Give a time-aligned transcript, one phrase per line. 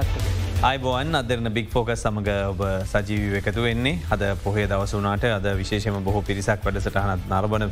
[0.00, 0.38] තත්ව.
[0.62, 3.98] අයිබෝන් අදරන බික් ෆෝකස් සමඟ ඔබ සජීවී එකතු වෙන්නේ.
[4.14, 7.64] අද පොහේ දවසුනාට අද විශේෂම බොහෝ පිරිසක් වැඩසටහනත් නරබන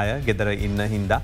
[0.00, 1.20] අය ගෙදර ඉන්න හින්දා.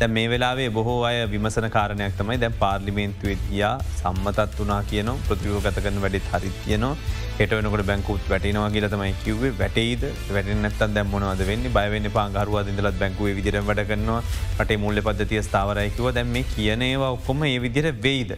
[0.00, 3.72] දැ මේ වෙලාවේ බොහෝ අය විමසන කාරණයක් තමයි දැන් පාර්ලිමේන්තුවයා
[4.02, 6.94] සම්මතත් වනා කියන ප්‍රතියෝගත කරන වැඩිත් හරි කියනවා.
[7.40, 9.52] හෙට වෙනකට බැංකුත් වැටනවා කියල තමයි කිව්වේ.
[9.60, 10.06] වැටයිද?
[10.36, 11.68] වැටනත් දැම්මනවද වෙන්න?
[11.76, 14.22] බයවෙන්න පාගරුව ඉදලත් බැංකුවේ විදිර වැඩ කරනවා.
[14.62, 18.34] රටේ මුල්ල පද්ධතිය ස්ථාවරයකිව දැම් මේ කියනේවා ඔක්කොම ඒ විදිර වෙයිද.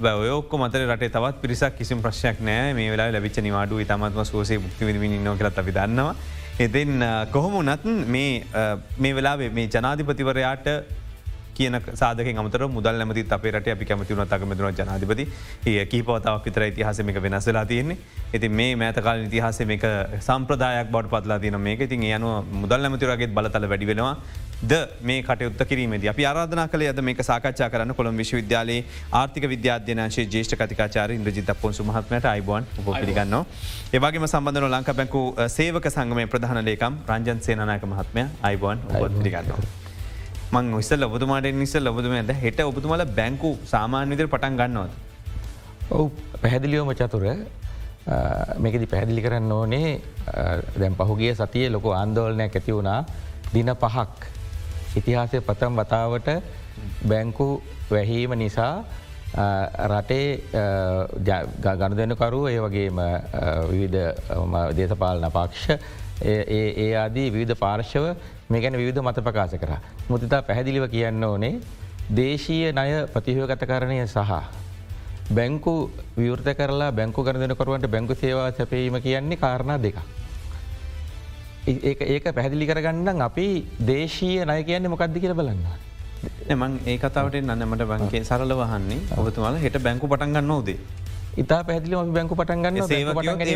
[0.00, 5.20] ඔයෝක්ක මතර රට තවත් පිරිසක් කිසිම ප්‍රශ්යක් නෑ මේ වෙලා ලැබිච නිවාඩු ඉතාමත්ම සෝසේ බුක්තිවිදිමින්
[5.20, 6.14] න්න කරත් අපි දන්නවා.
[6.58, 10.66] එතින් කොහොම නත් මේ වෙලාවේ මේ ජනාධිපතිවරයාට
[11.58, 15.26] කියන සාධක මතර මුදල් ඇමති අපේ රට අපි කැමතිවුණ තකමතුන ජනාධිපති.
[15.66, 17.98] ඒ කීපවතාවක් විතර ඉතිහාසමක වෙනස්සලා තියෙන්නේ.
[18.34, 19.84] ඇති මේ මෑතකාල ඉතිහාස මේක
[20.28, 21.80] සම්ප්‍රදායක් බඩ පත්ලා තියන මේක.
[21.88, 22.30] ඉතින් යනු
[22.62, 24.16] මුදල් ඇමතිරගේ බලතල වැඩි වෙනවා.
[24.62, 28.84] ද මේ කටයුත්ත කිරීමද අපි ආරාධනා කළ ඇද මේක සාකච්ඡා කරන්න කොළම් විශ්වවිද්‍යාලයේ
[29.20, 33.36] ආර්ථික විද්‍යාධ්‍යනාශය ජේෂ්ඨ කතිකාචාර ඉන්ද්‍රජිත පොන්සු මහත්මට අයිබෝන් පිළිගන්න.
[33.92, 35.22] ඒවගේම සම්බඳන ලංක බැංකු
[35.58, 39.81] සේවක සංගමය ප්‍රධාන ලේකම් රංජන් සේනනායක මහත්මය අයිබෝන් පිළිගන්නවා.
[40.52, 44.92] මං විස්සල් ඔබතුමාට නිසල් ඔබතුම ඇද හෙට ඔබතුමල බැංකු සාමාන්‍ය විදිර පටන් ගන්නවද.
[45.90, 46.04] ඔවු
[46.42, 47.24] පැහැදිලියෝම චතුර
[48.58, 49.88] මේකදි පැහැදිලි කරන්න ඕනේ
[50.76, 53.00] දැම් පහුගිය සතිය ලොක ආන්දෝලනයක් ඇති වුණා
[53.54, 54.18] දින පහක්
[54.96, 56.28] ඉතිහාසය පතම් වතාවට
[57.04, 57.48] බැංකු
[57.90, 58.74] වැහීම නිසා
[59.86, 60.28] රටේ
[61.78, 63.02] ගණු දෙනකරු ඒ වගේම
[63.70, 63.98] විවිධ
[64.76, 65.66] දේශපාලන පක්ෂ
[66.26, 68.04] ඒ ආදී විවිධ පාර්ශව
[68.52, 69.72] මේ ගැන විවිධ මත ප්‍රකාශ කර.
[70.10, 71.54] මුතිතා පැහැදිලිව කියන්න ඕනේ
[72.18, 74.32] දේශීය ණය ප්‍රතිහයෝගත කරණය සහ.
[75.36, 75.74] බැංකු
[76.16, 79.96] විවෘත කරලා බැංකු කරදනකරුවන්ට බැංකු සේවා සැපීම කියන්නේ කාරණා දෙක.
[81.66, 83.46] ඒක පැහැදිලි කරගන්න අපි
[83.90, 85.62] දේශීය නය කියන්නේ මොකක්ද කියල බලන්න.
[86.52, 90.78] එමන් ඒ කතාවට නන්නමට බංකේ සරල වහන්නේ ඔබතුමාල හෙට බැංකු පටන්ගන්න ඕදේ.
[91.40, 93.46] ඉතා පැදිලි ම බැංකු පටන්ගන්න සේවකයොත්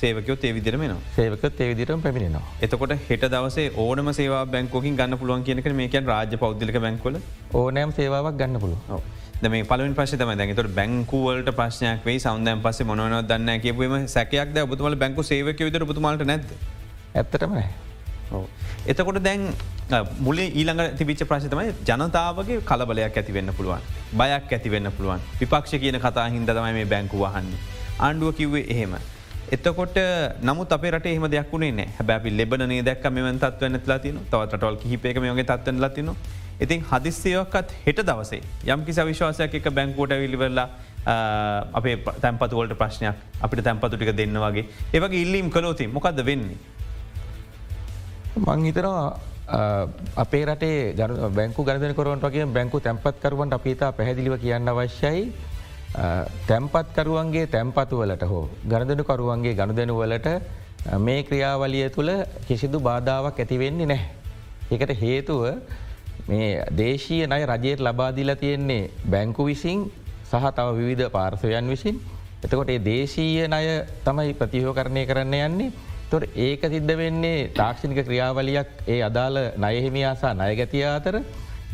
[0.00, 2.42] සේවකයොත් ඒ විදිරමෙන සේවකත් ඒ විදිරම් පැමිණෙනවා.
[2.66, 7.18] එතකොට හෙට දවසේ ඕනම සේවා බැංකෝකින් ගන්න පුළුවන් කියනක මේකන් රාජ පෞද්ලික බැංකොල
[7.60, 9.02] ඕනෑම් සේවාවක් ගන්න පුළුව.
[9.48, 14.98] මේ පලින් පස තම දැනතට බැංකුවලට ප්‍රශ්නයක් වේ සෞන්දයන් පස මොනව දන්න කියපුීම සැකයක් ඔබතුමල
[15.04, 16.50] බැංකු සේවක විතර පුතුමලට නැද
[17.14, 17.89] ඇත්තටමයි.
[18.92, 19.46] එතකොට දැන්
[20.26, 23.86] මුලේ ඊළඟ තිබිච ප්‍රශ්තමයි ජනතාවගේ කලබලයක් ඇතිවෙන්න පුළුවන්.
[24.20, 27.48] බයක් ඇතිවෙන්න පුළුවන් විපක්ෂ කියන කතා හින්ද තමයි මේ බැංකු වහන්න.
[28.00, 28.94] ආණ්ඩුව කිව්වේ එහෙම.
[29.56, 29.96] එතකොට
[30.48, 35.18] නමුත් අප රට එහම දෙයක්ුණේ නෑ හැබැි ලෙබනේ දැක් මෙම තත්ව නැත්ලා තින තවටල් කිහිපේක
[35.24, 36.12] මේගේ තත්වන ලතින.
[36.64, 38.40] ඉතින් හදිස්්‍යයක්කත් හෙට දවසේ
[38.74, 40.68] යම් කිසි විශ්වාසයක් එක බැංකෝට විලිවෙල්ලා
[41.78, 43.16] අපේ තැන්පතුවලට ප්‍රශ්නයක්
[43.46, 44.66] අපිට තැන්පතු ටික දෙන්න වගේ
[44.96, 46.58] ඒවගේ ඉල්ලීම් කලෝති මොකක්ද වෙන්නේ.
[48.36, 49.18] මං හිතනවා
[50.16, 50.94] අපේ රටේ
[51.30, 55.32] බැංකු ගරදන කොරුවන් වගේ බැංකු තැන්පත්කරුවන්ට අපිතා පැහැදිලිව කියන්න අවශ්‍යයි.
[56.46, 60.28] තැම්පත්කරුවන්ගේ තැම්පතුවලට හෝ ගණදනකරුවන්ගේ ගණුදැනුවලට
[60.98, 62.10] මේ ක්‍රියාවලිය තුළ
[62.46, 64.10] කිසිදු බාධාවක් ඇතිවෙන්නේ නැහැ.
[64.70, 65.42] එකට හේතුව
[66.28, 69.90] මේ දේශීය නය රජයට ලබාදිලා තියෙන්නේ බැංකු විසින්
[70.24, 71.98] සහ තව විවිධ පාර්සවයන් විසින්.
[72.44, 73.64] එතකොට ඒ දේශීය නය
[74.04, 75.89] තමයි ප්‍රතිහෝ කරණය කරන්න යන්නේ.
[76.10, 81.16] තොර ඒක සිද්ධ වෙන්නේ තාක්ෂණික ක්‍රියාවලියක් ඒ අදාළ නයහිමියාසා නයගැතිය අතර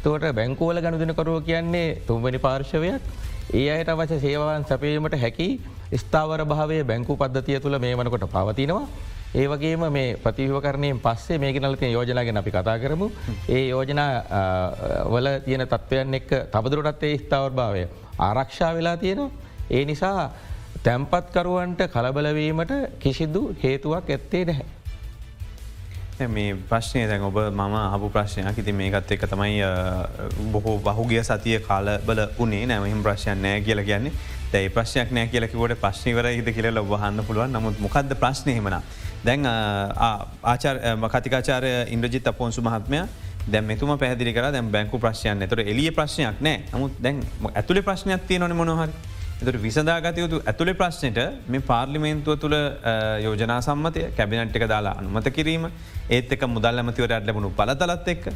[0.02, 3.02] තෝට බැංකෝල ගණුදනකරුව කියන්නේ තුන්වැනි පාර්ශවයක්
[3.52, 5.48] ඒ අයට අවශ්‍ය සේවාවන් සැපීමට හැකි
[5.94, 8.88] ස්ථාවර භාවය බැංකු පද්ධතිය තුළ මේ වනකොට පවතිනවා.
[9.32, 13.10] ඒ වගේම මේ ප්‍රතිවකරණයෙන් පස්සේ මේක නලතිය යෝජනාගෙන අපි කතා කරමු.
[13.48, 14.10] ඒ යෝජනා
[15.06, 17.84] වල තියෙන තත්ත්වයන් එක් තබදුරටත් ඒ ස්ථාවර භාවය
[18.20, 19.30] ආරක්ෂා වෙලා තියෙනවා.
[19.70, 20.30] ඒ නිසා
[20.84, 24.66] තැම්පත්කරුවන්ට කලබලවීමට කිසිදු හේතුවක් ඇත්තේ නැහැ.
[26.28, 28.58] මේ ප්‍රශ්නය දැන් ඔබ මම හපු ප්‍රශ්නයක්.
[28.58, 29.60] ඉති මේකත් එක තමයි
[30.52, 34.12] බොහෝ බහුගිය සතිය කාලබල උනේ නෑමහිම ප්‍රශ්යන් නෑ කියල කියන්නේ.
[34.52, 37.52] දැයි ප්‍රශ්නයක් නෑ කියලකිවට ප්‍රශ්නිවර හිද කියල ඔබහන්න පුළුවන්.
[37.52, 38.80] නමුත් මොකක්ද ප්‍රශ්නයමන.
[39.24, 40.76] දැන් ආචාර
[41.14, 43.02] කතිකාචාරය ඉන්ද්‍රජිත් අපපොන්සු මහත්මය
[43.52, 46.64] දැ මෙතුම පැදිරි කර දැම් බැංකු ප්‍රශ්යන් එතර එලිය ප්‍රශ්නයක් නෑ.
[46.72, 47.22] නමුත් දැන්
[47.54, 48.92] ඇතුළේ ප්‍රශ්නයක් තිය නොන මොහරි
[49.40, 51.18] එතුට විසදාගතයුතු ඇතුළේ ප්‍රශ්නයට
[51.48, 52.56] මේ පාර්ලිමේන්තුව තුළ
[53.22, 55.64] යෝජනා සම්මතය කැබිනට් එක දාලා අනුමත කිරීම
[56.10, 58.28] ඒත් එක මුදල් ඇමතිවරට ලැබුණු පලතලත් එක්ක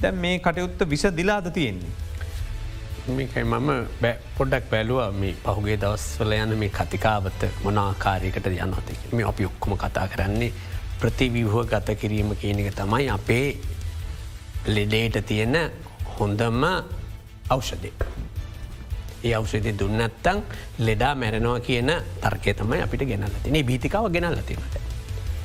[0.00, 1.92] දැන් මේ කටයුත්ත විස දිලාද තියෙන්නේ.
[3.10, 3.70] මේකයි මම
[4.36, 10.52] පොඩ්ඩක් බැලුව මේ පහුගේ දවස්වල යන මේ කතිකාවත මොනාකාරයකට යනති මේ අපි ඔක්කොම කතා කරන්නේ
[11.00, 13.46] ප්‍රතිවිවහ ගත කිරීම කියනක තමයි අපේ
[14.66, 15.56] ලෙඩේට තියෙන
[16.16, 16.64] හොඳම
[17.50, 17.92] අවෂදය.
[19.22, 20.38] ඒ අවෂදය දුන්නත්තං
[20.78, 21.90] ලෙඩා මැරෙනවා කියන
[22.20, 24.74] තර්කය තමයි අපිට ගෙනල්ල තින භීතිකාව ගෙනල්ල තිනට.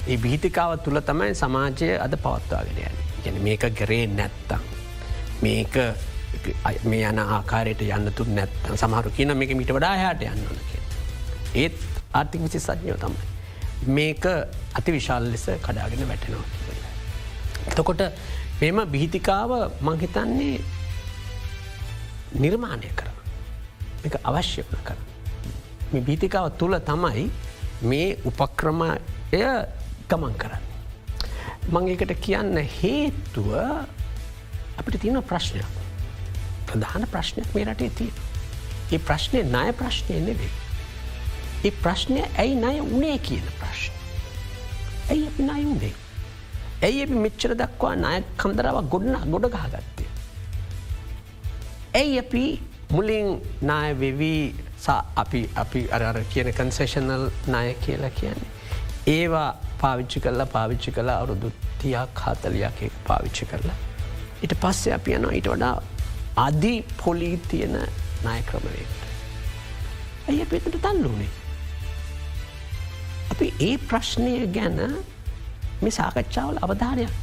[0.08, 4.62] ඒ භීතිකාව තුළ තමයි සමාජය අද පවත්වාගෙන යන ගැන මේක ගරේ නැත්තං.
[5.42, 5.76] මේක
[6.84, 10.84] මේ යන ආකාරයට යන්න තු නැත්තන් සමහරු කියන මේක මිට වඩා හයාට යන්න ඕන කිය.
[11.56, 11.80] ඒත්
[12.14, 13.28] ආර්ථික විසි සඥෝ තමයි.
[13.88, 14.24] මේක
[14.74, 16.46] අති විශාල් ලෙස කඩාගෙන වැටෙනවා.
[17.68, 18.02] එතකොට
[18.62, 19.52] මෙම බිහිතිකාව
[19.82, 20.58] මංහිතන්නේ
[22.36, 23.05] නිර්මාණය කර
[24.06, 24.98] එක අවශ්‍ය වන කර.
[25.94, 27.26] මේ බීතිකාව තුළ තමයි
[27.90, 28.92] මේ උපක්‍රමය
[30.10, 30.64] ගමන් කරන්න.
[31.74, 33.50] මංගේකට කියන්න හේතුව
[34.80, 35.66] අපිට තියෙන ප්‍රශ්නයක්.
[36.68, 38.12] ප්‍රධාන ප්‍රශ්නයක් මේ රටේ තිය.
[38.94, 40.54] ඒ ප්‍රශ්නය ණය ප්‍රශ්නය නෙවේ.
[41.66, 43.94] ඒ ප්‍රශ්නය ඇයි ණය උනේ කියන ප්‍රශ්න.
[45.10, 45.94] ඇයි අපි ණය උනේ.
[46.84, 50.06] ඇයි අපි මෙච්චර දක්වා නාය කන්දරාව ගොඩන ගොඩ ගහගත්තය.
[51.96, 52.46] ඇයි අපි
[52.92, 54.56] මුලින් නාය වෙවී
[55.16, 58.50] අපි අපි අර කියන කන්සේෂනල් නාය කියලා කියන්නේ.
[59.08, 59.50] ඒවා
[59.82, 61.52] පාවිච්චි කරලා පාවිච්චි කළ අවුරුදු
[61.82, 63.78] තියක් හතලයක් පාවිච්චි කරලා.
[64.44, 65.76] ඉට පස්සේ අපි යනවා ඊට වඩා
[66.38, 66.74] අධි
[67.04, 67.76] පොලී තියෙන
[68.24, 69.02] නාය ක්‍රමණයට.
[70.30, 71.34] ඇය පිතට තල්ලුනේ.
[73.32, 74.80] අපි ඒ ප්‍රශ්නය ගැන
[75.82, 77.16] මේ සාකච්ඡාවල අවධානයක්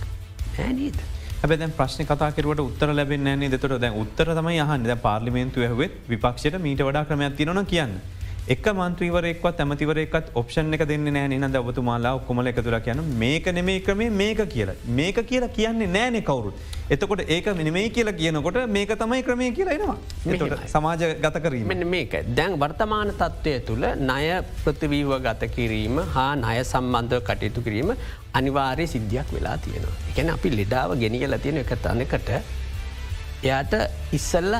[0.59, 0.99] ඇනීද.
[1.43, 6.83] හැබැ ප්‍රශ්න කතාකරුවට උත්තර ලැබෙන්නේ දෙතොට දැ උත්තර තමයි යහන් ද පාර්ලිමේන්තු ඇහුවත් විපක්ෂයට මීට
[6.87, 7.95] වඩා ක්‍රමයක් තිරන කියන්න.
[8.51, 11.57] එක මන්ත්‍රීවරෙක්වත් ඇමතිවරෙක්ත් ඔප්ෂන් එක දෙන්න නෑ නද?
[11.63, 14.75] ඔබතුමාලා ඔක්කොමල එකතුර කියන මේක නෙමේ ක්‍රමේ මේක කියලා.
[14.99, 16.55] මේක කියලා කියන්නේ නෑනෙ කවුරුත්.
[16.91, 19.97] එතකොට ඒක මිනිමේ කියලා කියනකොට මේක තමයි ක්‍රමය කියලා එනවා.
[20.75, 21.87] සමාජ ගත කිරීම.
[21.95, 22.19] මේක.
[22.35, 27.95] දැන් වර්තමාන තත්ත්වය තුළ ණය ප්‍රතිවීව ගත කිරීම හා ණය සම්බන්ධව කටයුතු කිරීම
[28.35, 29.99] අනිවාර්ය සිද්ධියක් වෙලා තියෙනවා.
[30.11, 32.41] එකැන අපි ලෙඩාව ගෙනියල තියෙන එක තනකට
[33.45, 33.75] එයාට
[34.19, 34.57] ඉස්සල්ල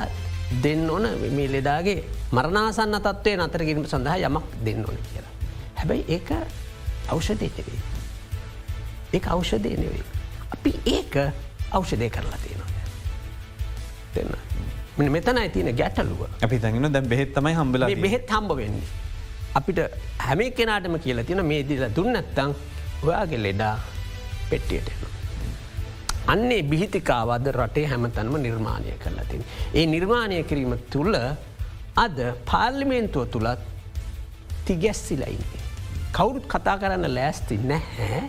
[0.65, 1.99] දෙන්න ඕන මේ ලෙඩාගේ
[2.33, 5.33] මරණාසන්න තත්වය නතර කිරීම සඳහා යමක් දෙන්න ඕන කියලා.
[5.79, 6.31] හැබැයි ඒක
[7.09, 7.81] අවෂදය නෙවේ.
[9.15, 10.05] ඒ අවෂදය නෙවේ.
[10.55, 11.15] අපි ඒක
[11.71, 12.71] අවෂදය කරලා තියෙනවා.
[14.15, 15.11] දෙන්න.
[15.11, 18.91] මෙතන ඇතින ගැටලුව අපි තැගෙන දැ බෙහෙත්තමයි හම්බල බෙහෙත් හම්බ වෙන්නේ.
[19.55, 19.81] අපිට
[20.19, 22.55] හැම කෙනාටම කියලා තියෙන මේ දිල දුන්නත්තං
[23.03, 23.75] ඔයාගේ ලෙඩා
[24.51, 25.12] පෙට්ටියට එනවා.
[26.27, 29.45] අන්නේ බිහිතිකාවද රටේ හැමතැනම නිර්මාණය කරලා තින්.
[29.75, 31.15] ඒ නිර්මාණය කිරීම තුළ
[31.97, 32.19] අද
[32.51, 33.61] පාර්ලිමේන්තුව තුළත්
[34.65, 35.63] තිගැස්සිලයින්නේ.
[36.13, 38.23] කවුරුත් කතා කරන්න ලෑස්ති නැහැ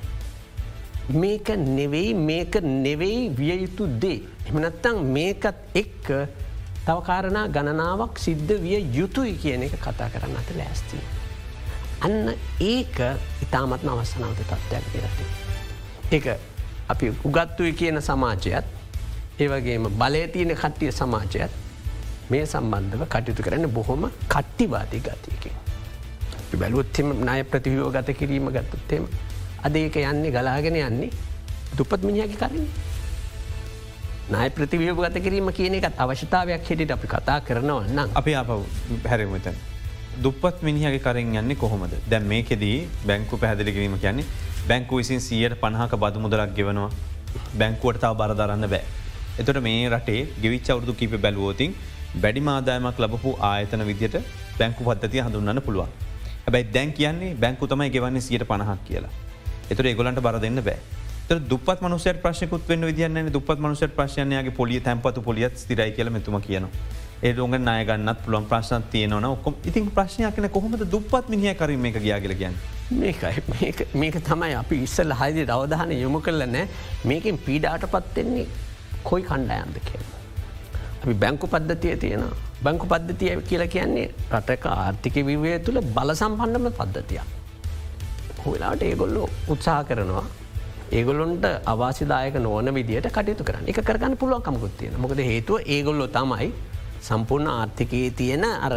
[1.10, 4.22] මේක නෙවෙයි මේක නෙවෙයි විය යුතු දේ.
[4.48, 6.08] එමනත්තං මේකත් එක්ක
[6.86, 10.98] තවකාරණා ගණනාවක් සිද්ධ විය යුතුයි කියන එක කතා කරන්න අත ලෑස්ති.
[12.02, 12.98] අන්න ඒක
[13.42, 15.20] ඉතාමත්ම අවස්සනාවත තත්ත්වයක් දෙරට.
[16.12, 16.53] ඒ
[16.94, 18.66] අපි උගත්තුයි කියන සමාජයත්
[19.44, 21.52] ඒවගේම බලය තියෙන කට්ටිය සමාජයත්
[22.32, 24.04] මේ සම්බන්ධව කටයුතු කරන්න බොහොම
[24.34, 25.56] කට්ටිවාදී ගතියකින්.
[26.62, 29.06] බැලුවත්ෙම ණය ප්‍රතිවියෝ ගත කිරීම ගත්තත්තෙම
[29.66, 31.10] අද ඒක යන්නේ ගලාගෙන යන්නේ
[31.78, 32.68] දුපත් මිනිහකි කරින්.
[34.34, 38.50] නය ප්‍රතිවියෝ ගත කිරීම කියන එකත් අවශ්‍යතාවයක් හෙට අපි කතා කරනවා නම් අපි අප
[39.12, 39.48] හැරමත.
[40.24, 44.26] දුපත් මිනිහගේ කරින් යන්නේ කොහොමද දැන් මේකෙදී බැංකු පැහදිලි කිරීම කියන්නේ
[44.68, 46.90] බැංකු විසින් සියයට පණහක බදු මුදලක් ගෙවනවා
[47.60, 48.84] බැංකුවට තාව බරධරන්න බෑ.
[49.40, 51.76] එතොට මේ රටේ ගෙවිච් අවුදු කීප බැලුවෝතින්
[52.24, 54.18] වැඩි මාදායමක් ලබපු ආයතන විදියට
[54.60, 55.92] බැංකු පද්ධතිය හඳුන්න්න පුළුවන්.
[56.48, 59.14] ඇබැයි දැන් කියන්නේ බැංකු තමයි ගෙවන්නේ සියට පණහක් කියලා.
[59.72, 60.80] එතුර ඒගොලන්ට බර දෙන්න බෑ.
[61.52, 66.72] දුපත් මනුසට ප්‍රශ්කුත් වන්න විදින්න දුපත් මනුසට ප්‍රශ්යනයගේ පොලිය තැන්පතු පොලියත් ස්තිරයි කියල මෙතුම කියනවා.
[67.28, 72.34] ඒ ොග නායගන්නත් පුළන් ප්‍රශ්න තියනවන ඔක්කොම ඉතින් ප්‍රශ්නයක්න කොහොමද දුපත් මිනිහ කරීම එක ගයාගල
[72.42, 72.58] ගැන්න.
[73.02, 73.70] මේකයි
[74.02, 76.66] මේක තමයි අපි ඉස්සල් හයිදි අවධාන යොමු කරල නෑ
[77.12, 78.48] මේකින් පීඩාට පත්වෙන්නේ
[79.10, 80.02] කොයි කණ්ඩායන්ද කිය.
[81.04, 82.26] අපි බැංකු පද්ධතිය තියෙන
[82.66, 87.28] බංකු පද්ධතිය කියලා කියන්නේ රටක ආර්ථික විවය තුළ බල සම්පන්නම පද්ධතියක්.
[88.46, 90.26] හොලාට ඒගොල්ලෝ උත්සාහ කරනවා
[90.92, 96.52] ඒගොලොන්ට අවාසිදායක නොවන විදිට කටයුතු කරන්න එක කරගන්න පුළුවන් කමකුත්තියෙන මොකද හේතුව ඒගොල්ලො තමයි
[97.08, 98.76] සම්පූර්ණ ආර්ථිකයේ තියෙන අර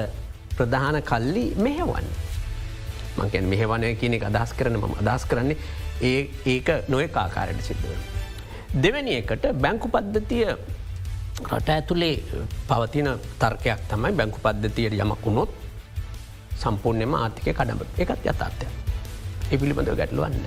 [0.57, 2.09] ප්‍රධාන කල්ලි මෙහෙවන්න.
[3.19, 5.57] මංකැන් මෙහෙවනය කියන එක අදහස් කරන ම අදහස් කරන්නේ
[6.03, 8.01] ඒ ඒක නොය කාකාරයට සිද්ධුව.
[8.83, 10.47] දෙවැනි එකට බැංකු පද්ධතිය
[11.51, 12.17] රට ඇතුළේ
[12.69, 13.09] පවතින
[13.41, 15.51] තර්කයක් තමයි බැංකු පද්ධතියට යමක් වුණොත්
[16.63, 18.67] සම්පූර්ණයම ආර්ථිකය කඩම එකත් යථර්ථය.
[19.53, 20.45] ඒ පිළිබඳව ගැටලුවන්න.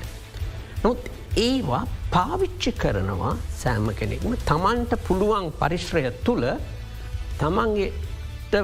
[0.84, 1.00] නොත්
[1.38, 1.84] ඒවා
[2.16, 6.46] පාවිච්චි කරනවා සෑම කෙනෙක්ම තමන්ට පුළුවන් පරිශ්‍රය තුළ
[7.40, 8.56] තමන්ගේට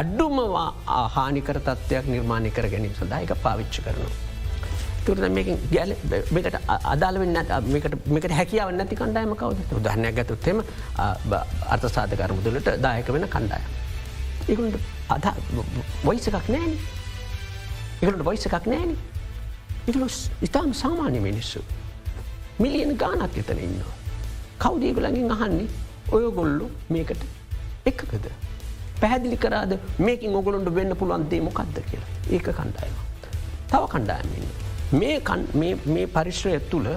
[0.00, 4.14] අඩ්ඩුමවා ආහානිකර තත්ත්වයක් නිර්මාණය කර ගැනීම සඳහයක පාවිච්චි කරනවා.
[5.06, 5.24] තුරද
[5.74, 6.56] ගැලට
[6.92, 7.36] අදාලවෙන්න
[8.14, 10.58] මේකට හැකියාව නැති කණ්ඩායම කවද දහනයක් ගතුත්තෙම
[11.74, 13.64] අර්ථ සාධකර මුදලට දායක වෙන කණ්ඩාය.
[14.48, 14.76] ඒකුට
[15.14, 15.26] අද
[16.06, 16.72] වයිස එකක් නෑන
[18.02, 18.96] එකට වයිස එකක් නෑන
[19.92, 20.04] ඉතුල
[20.48, 21.60] ඉතාම සාමාන්‍ය මිනිස්සු
[22.58, 23.94] මිලියන ගානක් එතන ඉන්නවා.
[24.62, 25.68] කවදේගලඟින් අහන්නේ
[26.16, 27.22] ඔය ගොල්ලු මේකට
[27.90, 28.26] එකකද.
[29.00, 32.94] පැහැදිලි කරාද මේකින් ඔගොලොන්ට වෙන්න පුළුවන්දේ මොකක්ද කියලා ඒක කණ්ඩායම.
[33.70, 34.46] තව කණ්ඩායමන්න.
[35.94, 36.88] මේ පරිශ්‍රය තුළ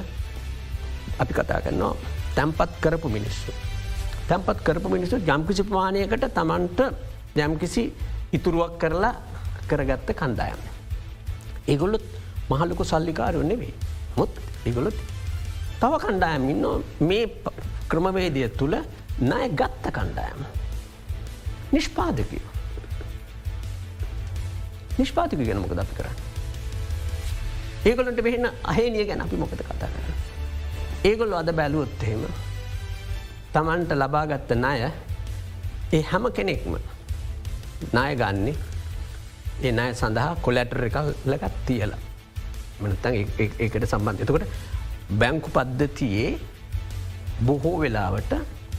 [1.21, 1.95] අපි කතා කරනවා
[2.35, 3.51] තැම්පත් කරපු මිනිස්සු.
[4.29, 6.79] තැම්පත් කරපු මිනිස්සු ජම්කිසි ප්‍රමාණයකට තමන්ට
[7.45, 7.83] යම්කිසි
[8.37, 9.15] ඉතුරුවක් කරලා
[9.69, 10.59] කරගත්ත කණ්ඩායම.
[11.67, 12.05] ඒගොල්ලොත්
[12.49, 13.73] මහල්ලකු සල්ලිකාරය නෙවේ
[14.17, 14.31] මුත්
[14.67, 14.97] ඒගොලොත්
[15.81, 16.65] තව කණ්ඩායම ඉන්න
[17.09, 17.25] මේ
[17.91, 18.75] ක්‍රමවේදය තුළ
[19.31, 20.39] නය ගත්ත කණ්ඩායම.
[21.71, 22.39] නිෂ්පාදකය.
[24.97, 26.17] නිෂ්පාතික ගැන මොකද අපි කරන්න.
[27.85, 30.15] ඒගොලට වෙහෙන අහේනිය ගැන අපි මොකද කතා කරන්න.
[31.03, 32.23] ඒගොල්ල අද බැලුවොත්තේම
[33.53, 34.79] තමන්ට ලබාගත්ත ණය
[35.91, 36.73] ඒ හැම කෙනෙක්ම
[37.93, 38.55] ණය ගන්නේ
[39.61, 42.01] ඒ අය සඳහා කොලැටර එක ලගත් තියලා
[42.81, 43.15] මනතන්
[43.59, 44.45] ඒකට සම්බන්ධ එතකොට
[45.21, 46.31] බැංකු පද්ධතියේ
[47.47, 48.33] බොහෝ වෙලාවට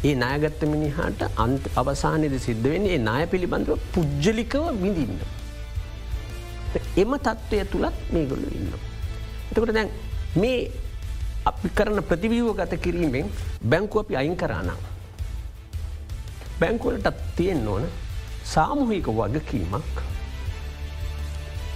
[0.04, 5.18] ඒ නායගත්ත මිනිහාට අන්ත අවසානයද සිද්ධ වෙන්නේ ඒ නාය පිළිබඳව පුද්ජලිකව විඳින්න.
[6.96, 8.68] එම තත්ත්වය තුළත් මේ ගොල්ලු ඉන්න.
[9.50, 9.90] එතකොට දැන්
[10.36, 10.70] මේ
[11.44, 13.26] අපි කරන ප්‍රතිවීව ගත කිරීමෙන්
[13.64, 14.78] බැංකු අපි අයින් කරානම්.
[16.60, 17.84] බැංකුවලටත් තියෙන් ඕන
[18.44, 19.98] සාමුහික වගකීමක්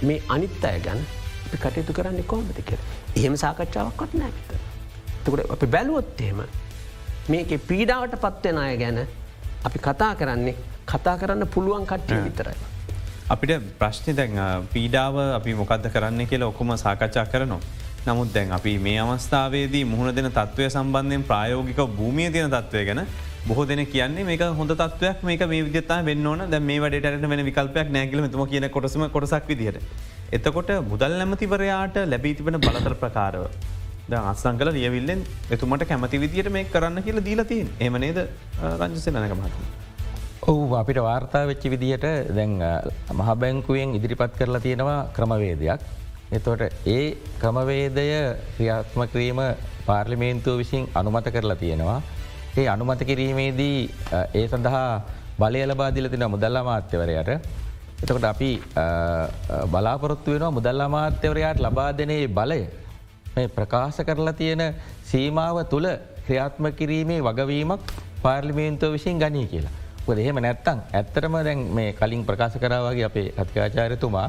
[0.01, 0.99] මේ අනිත් අය ගැන
[1.45, 2.79] අපි කටයුතු කරන්න කොමති කර.
[3.15, 4.51] එහෙම සාකච්ඡාවක්වත් නෑත.
[5.23, 6.39] තකට අපි බැලුවොත්තේම
[7.29, 8.97] මේක පීඩාවට පත්වෙන අය ගැන
[9.63, 12.55] අපි කතා කරන්නේ කතා කරන්න පුළුවන් කට්ටිය විතරයි.
[13.29, 14.33] අපිට ප්‍රශ්නි දැන්
[14.73, 17.59] පීඩාව අපි මොකක්ද කරන්න කියලා ඔක්කොම සාකච්ඡා කරනවා.
[18.05, 23.01] නමුත් දැන් අපි මේ අවස්ථාවේදී මුහුණ දෙන තත්වය සම්බන්ධයෙන් ප්‍රයෝගික භූමිය තියන තත්වය ගැන
[23.47, 27.93] බොහ දෙන කියන්නේ මේ හොඳ තත්වයක් මේක මේ විදතා වෙන්නන ද මේ වඩට වෙන විකල්පයක්
[27.97, 29.79] නෑගල ම කියන කොටසම කොටසක් විදිහට.
[30.31, 33.47] එතකොට මුදල් නැමතිවරයාට ලැබී තිබෙන බලතර ප්‍රකාරව.
[34.11, 38.19] අස්සං කල ලියවිල්ලෙන් එතුමට කැමති විදිට මේ කරන්න කියල දීලතින් එමනේද
[38.79, 39.53] රංජසය නක මහත.
[40.43, 42.05] ඔහු අපිට වාර්තා වෙච්චි විදිහට
[42.35, 42.59] දැන්
[43.19, 45.79] මහබැංකුවෙන් ඉදිරිපත් කරලා තියෙනවා ක්‍රමවේදයක්
[46.31, 48.05] එතොට ඒ ක්‍රමවේදය
[48.57, 49.41] ක්‍රියාත්ම කිරීම
[49.87, 52.01] පාර්ලිමේන්තුව විසින් අනුමත කරලා තියෙනවා.
[52.57, 53.89] ඒ අනුමත කිරීමේදී
[54.39, 55.01] ඒ සඳහා
[55.39, 57.29] බලය ලබාදිල තින මුදල්ල මාත්‍යවරයට.
[58.03, 58.51] එතකොට අපි
[59.73, 62.63] බලාපොරොත්තු වෙනවා මුදල්ල මාත්‍යවරයාට ලබා දෙනේ බලය
[63.35, 64.63] මේ ප්‍රකාශ කරලා තියෙන
[65.11, 65.87] සීමාව තුළ
[66.25, 69.73] ක්‍රියාත්ම කිරීමේ වගවීමක් පාර්ලිමේන්තුව විසින් ගනී කියලා.
[70.17, 74.27] එහෙම නැත්තං ඇත්තරම දැන් මේ කලින් ප්‍රකාශ කරවාගේ අපේ අතිකාචාරතුමා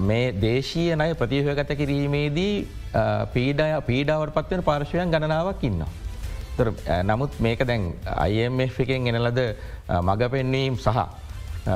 [0.00, 2.54] මේ දේශීය නය ප්‍රතිහගත කිරීමේදී
[3.34, 5.92] පීඩය පීඩාවට පත්වෙන පාර්ශවයන් ගණනාවක් ඉන්නවා.
[7.02, 7.92] නමුත් මේක දැන්
[8.28, 9.40] IMF එකෙන් එනලද
[10.00, 10.98] මඟ පෙන්වීම් සහ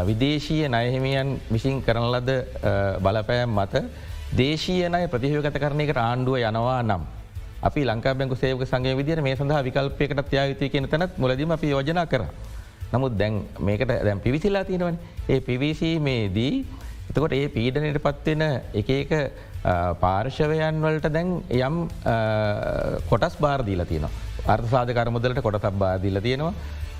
[0.08, 2.30] විදේශීය නයහිමියන් විසින් කරන ලද
[3.02, 3.84] බලපෑම් මත
[4.30, 7.02] දේශීය නය ප්‍රතිහයගත කරනයකට ආණ්ඩුව යනවා නම්.
[7.62, 12.06] අපි ලංකා බැංකු සේවක සංගේ විදිර මේ සඳහා විකල්පයකට ත්‍යයුතු කියෙන තැනත් මුලදීම අපි යෝජනා
[12.06, 12.24] කර.
[12.92, 16.54] නමුත් දැන් මේකට දැන් පිවිසිලා තියෙනවන ඒ පිවිසීමේදී
[17.10, 18.44] එතකොට ඒ පීඩනයට පත්වෙන
[18.74, 19.12] එක එක
[20.00, 21.76] පාර්ශවයන් වලට දැන් යම්
[23.08, 24.12] කොටස් බාරදීල තියෙනවා.
[24.46, 26.52] අර්ථසාධ කරමුදලට කොටතක් බාදීල තියෙනවා.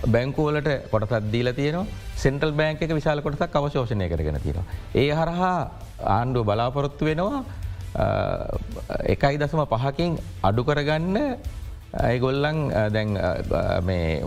[0.06, 1.86] බැංකුවලට කොටතත් දීල තියෙනවා
[2.16, 4.66] සෙන්ටල් බෑන්ක එක විශාල කොටසක් අවශෝෂණය කරගෙන තියෙනවා.
[4.94, 5.70] ඒ හරහා
[6.08, 7.44] ආණ්ඩුව බලාපොරොත්තු වෙනවා
[9.06, 11.16] එකයි දසම පහකින් අඩු කරගන්න
[12.02, 12.58] ඇගොල්ලන්
[12.90, 13.14] දැන්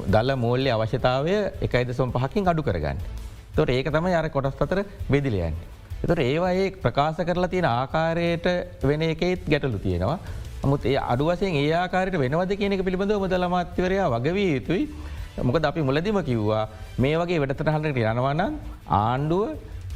[0.07, 2.97] දල්ල මූල්‍ය අවශ්‍යතාවය එකයි දසම් පහකින් අඩු කරගන්න.
[3.55, 5.55] තොට ඒක තම අර කොටස් අතර බෙදිලියන්.
[6.03, 8.47] එතොට ඒවාඒ ප්‍රකාශ කරලා තියෙන ආකාරයට
[8.83, 10.19] වෙන එකෙත් ගැටලු තියෙනවා.
[10.63, 14.83] මුත් ඒ අඩුවසයෙන් ඒ ආකාරයට වෙනවද කියනෙක පිළිබඳ මුදල මත්වරයා වගවී යුතුයි
[15.39, 16.63] මොකද අපි මුලදිම කිව්වා
[16.97, 18.57] මේ වගේ වැඩතට හලට යනවනන්
[18.93, 19.47] ආණ්ඩුව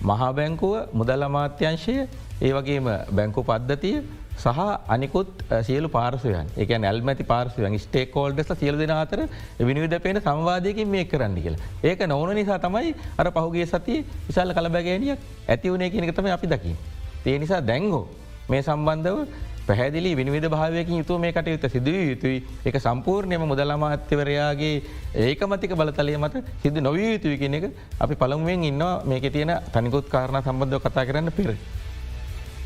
[0.02, 1.96] මහාබැංකුව මුදල් අමාත්‍යංශය
[2.42, 3.98] ඒ වගේම බැංකු පද්ධතිය
[4.36, 5.28] සහ අනිකුත්
[5.62, 9.20] සියලු පාර්සයන් එක නැල්මැති පාර්සයන් ස්ටේකෝල්ඩෙස සියල දෙන අතර
[9.62, 11.64] විනිවිධ පේන සංවාධයකින් මේ කරන්න කියලා.
[11.84, 13.96] ඒක නොවන නිසා තමයි අර පහුගේ සති
[14.28, 16.74] විශල්ල කළබැගෑනියක් ඇති වුණේ කෙනෙකතම අපි දකි.
[17.26, 18.06] ඒ නිසා දැංගෝ
[18.50, 19.18] මේ සම්බන්ධව
[19.68, 22.44] පැහැදිලි විනිවිධ භාවයකින් යුතු මේ කටයුත්ත සිදුව යුතුයි.
[22.66, 24.76] එක සම්පූර්ණයම මුදලමාත්‍යවරයාගේ
[25.26, 27.66] ඒකමතික බලතලය මත සිදු නොවිය යුතුයි කෙනෙ එක
[28.00, 29.02] අපි පළමුුවෙන් ඉන්නවා.
[29.06, 31.56] මේක තියෙන තනිකුත් කාරණ සම්බන්ධව කතා කරන්න පෙර.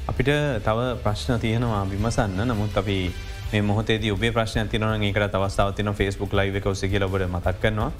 [0.09, 0.29] අපිට
[0.67, 2.39] තව ප්‍රශ්න තියෙනවා විමසන්න.
[2.43, 2.97] නමුත් අපි
[3.51, 7.91] මේ මොහතේ ඔබේ ප්‍රශ්න තින ඒකට තවස්ථාව තින ෆස්බුක් ලයිව එක ඔස කියලබට මතක් කරනවා.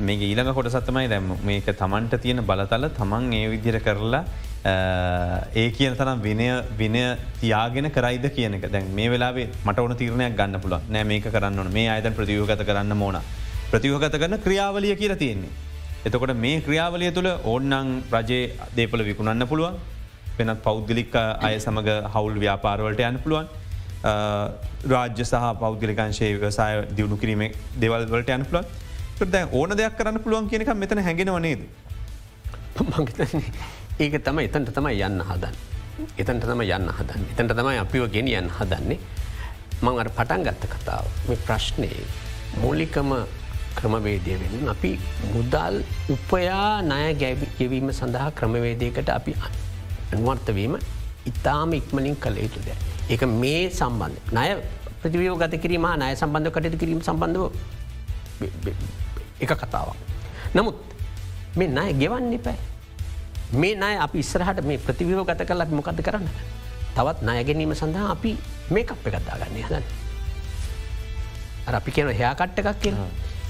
[0.00, 4.24] මේ ඊළඟ කොට සත්තමයි දැම මේක තමන්ට තියෙන බලතල තමන් ඒ විදිර කරලා
[4.64, 6.46] ඒ කියන තරම් විනය
[6.78, 7.02] විනය
[7.40, 11.72] තියාගෙන කරයිද කියනක දැන් මේ වෙලාේ මට ඕන තීරණයක් ගන්න පුළ නෑ මේක කරන්න ඕන.
[11.72, 13.18] මේ අයතන් ප්‍රතියෝගත කරන්න මෝන
[13.72, 15.52] ප්‍රතියෝගත කරන ක්‍රියාවලිය කියලා තියෙන්නේ.
[16.06, 19.76] එතකොට මේ ක්‍රියාවලිය තුළ ඕන්නං රජයේ දේපල විකුණන්න පුළුවන්.
[20.38, 23.46] වෙනත් පෞද්ගලික් අය සමඟ හවුල් ව්‍යාපාරවලට යන්න පුළුවන්.
[24.94, 27.44] රාජ්‍ය සහ පෞද්ගලිකංශය වසාය දියුණු කිරීම
[27.76, 31.62] දෙවල් වලට යන පුලොත් දැ ඕන දෙයක් කරන්න පුළුවන් කියනක මෙතන හැඟෙනව නේද.
[33.98, 35.54] මගතන්නේ ඒක තම එතන්ට තමයි යන්න හදන්.
[36.18, 37.24] එතන්ට තම යන්න හදන්න.
[37.32, 38.98] එතන්ට තමයි අපිව ගෙනියන්න හදන්නේ.
[39.82, 42.04] මං අර පටන් ගත්ත කතාව මේ ප්‍රශ්නයේ
[42.62, 43.14] මූලිකම
[43.74, 44.98] ක්‍රමවේදය වෙන අපි
[45.34, 49.34] මුදල් උපයා නය ගැවීම සඳහා ක්‍රමවේදයකට අපි
[50.12, 50.78] අනුවර්තවීම
[51.26, 52.74] ඉතාම ඉක්මලින් කළ යුතු ද.
[53.10, 54.48] ඒක මේ සම්බන්ධ නය
[55.02, 57.50] ප්‍රතිවියෝ ගත කිරීම නය සම්බන්ධ කටයුතු කිරීම සම්බන්ධව
[59.40, 59.96] එක කතාවක්.
[60.54, 60.76] නමුත්
[61.56, 62.73] මේ නය ගෙවන්න පෑ.
[63.62, 66.28] මේ නය අපි ඉස්සරහට මේ ප්‍රතිවියෝ ගත අපි මොකද කරන්න.
[66.96, 68.32] තවත් නයගැනීම සඳහා අපි
[68.70, 69.84] මේ අප එකත්දා ගන්න හදන්න.
[71.78, 72.96] අපි කියන හයාකට්ට එකක් කියන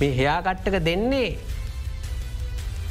[0.00, 1.30] මේ හයාකට්ටක දෙන්නේ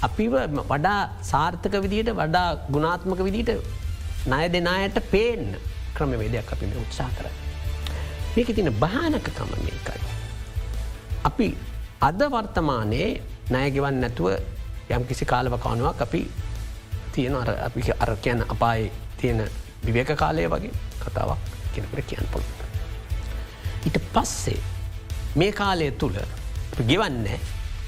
[0.08, 0.34] අපිව
[0.72, 1.02] වඩා
[1.32, 3.52] සාර්ථක විදියට වඩා ගුණාත්මක විදිට
[4.28, 5.56] ණය දෙනායට පේෙන්
[5.96, 7.28] ක්‍රමවේදයක් අපි මේ උත්සා කර.
[8.36, 10.02] මේක තින භානකකම මේකයි.
[11.30, 11.48] අපි
[12.08, 13.10] අද වර්තමානයේ
[13.54, 14.28] නයගෙවන් නැතුව
[14.96, 16.22] යම් කිසි කාලවකානුවක් අපි
[17.14, 17.36] තියෙන
[17.68, 19.42] අපි අර කියන්න අපායි තියෙන
[19.86, 21.40] විවේක කාලය වගේ කතාවක්
[21.74, 22.48] කෙනකට කියන්න පොළ.
[23.86, 24.60] ඊට පස්සේ
[25.36, 26.18] මේ කාලය තුළ
[26.90, 27.28] ගෙවන්න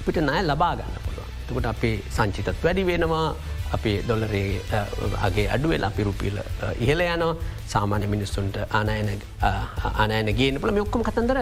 [0.06, 1.30] පිට නය ලබා ගන්න පුළුවන්.
[1.48, 3.28] තුකට අපේ සංචිතත් වැඩි වෙනවා
[3.72, 6.38] අපේ දොල්ලරේගේ අඩු වෙලා පිරුපිල
[6.80, 7.32] ඉහල යනෝ
[7.74, 9.10] සාමාන්‍ය මිනිස්සුන්ට ආනයන
[9.94, 11.40] ආනයන ගේන පල ඔක්කොම කතන්දර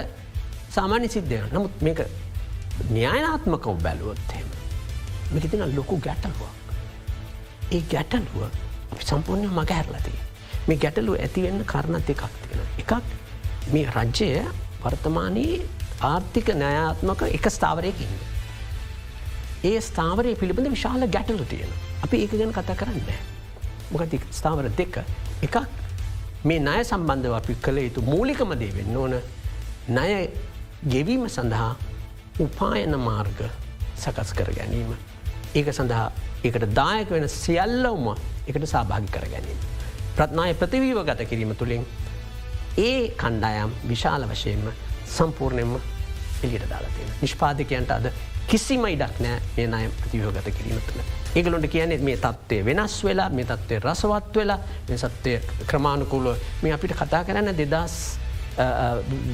[0.76, 2.02] සාමාන්‍ය සිද්ධය නමුත් මේක
[2.90, 4.48] න්‍යායනාත්මකව බැලුවොත්හෙම
[5.34, 6.63] මේක තින ලොකු ගැටලුවක්.
[7.74, 8.44] ඒ ගැටලුව
[8.94, 10.20] අපි සම්පූර්ණය මග හැරලතිය
[10.68, 12.92] මේ ගැටලු ඇතිවෙන්න කරණත් එකක් තියෙන එකක්
[13.74, 14.44] මේ රජ්‍යය
[14.84, 15.62] වර්තමානයේ
[16.02, 18.16] ආර්ථික නයාත්මක එක ස්ථාවරයකින්න.
[19.64, 21.72] ඒ ස්ථාවරය පිළිබඳ විශාල ගැටලු තියෙන.
[22.04, 23.08] අපි ඒක ගැන කතා කරන්න.
[23.92, 25.00] මොකති ස්ථාවර දෙක
[25.42, 25.56] එකක්
[26.44, 29.16] මේ ණය සම්බන්ධව අපි කළ යුතු මූලිකම දේ වෙන්න ඕන
[29.90, 30.30] ණය
[30.94, 31.72] ගෙවීම සඳහා
[32.40, 33.40] උපායන මාර්ග
[33.96, 34.92] සකස් කර ගැනීම.
[35.54, 36.08] ඒක සඳහා
[36.44, 38.08] ඒකට දායක වෙන සියල්ලවම
[38.48, 39.60] එකට සභාගි කර ගැනීම.
[40.18, 41.86] ප්‍රත්නාය ප්‍රතිවීව ගත කිරීම තුළින්
[42.78, 44.70] ඒ කණ්ඩායම් විශාල වශයෙන්ම
[45.08, 45.74] සම්පූර්ණයෙන්ම
[46.44, 47.12] එලියට දාලතියෙන.
[47.22, 48.10] නිෂ්පාතිකයන්ට අද
[48.48, 51.06] කිසිම ඉඩක් නෑ මේ අය ප්‍රතිවෝගත කිරීම තුළ.
[51.36, 55.38] ඒගලොට කියන්නේ මේ තත්වය වෙනස් වෙලා මේ තත්වය රසවත් වෙලා මේ සත්වය
[55.70, 57.96] ක්‍රමාණුකුලුව මේ අපිට කතා කරන්න දෙදස්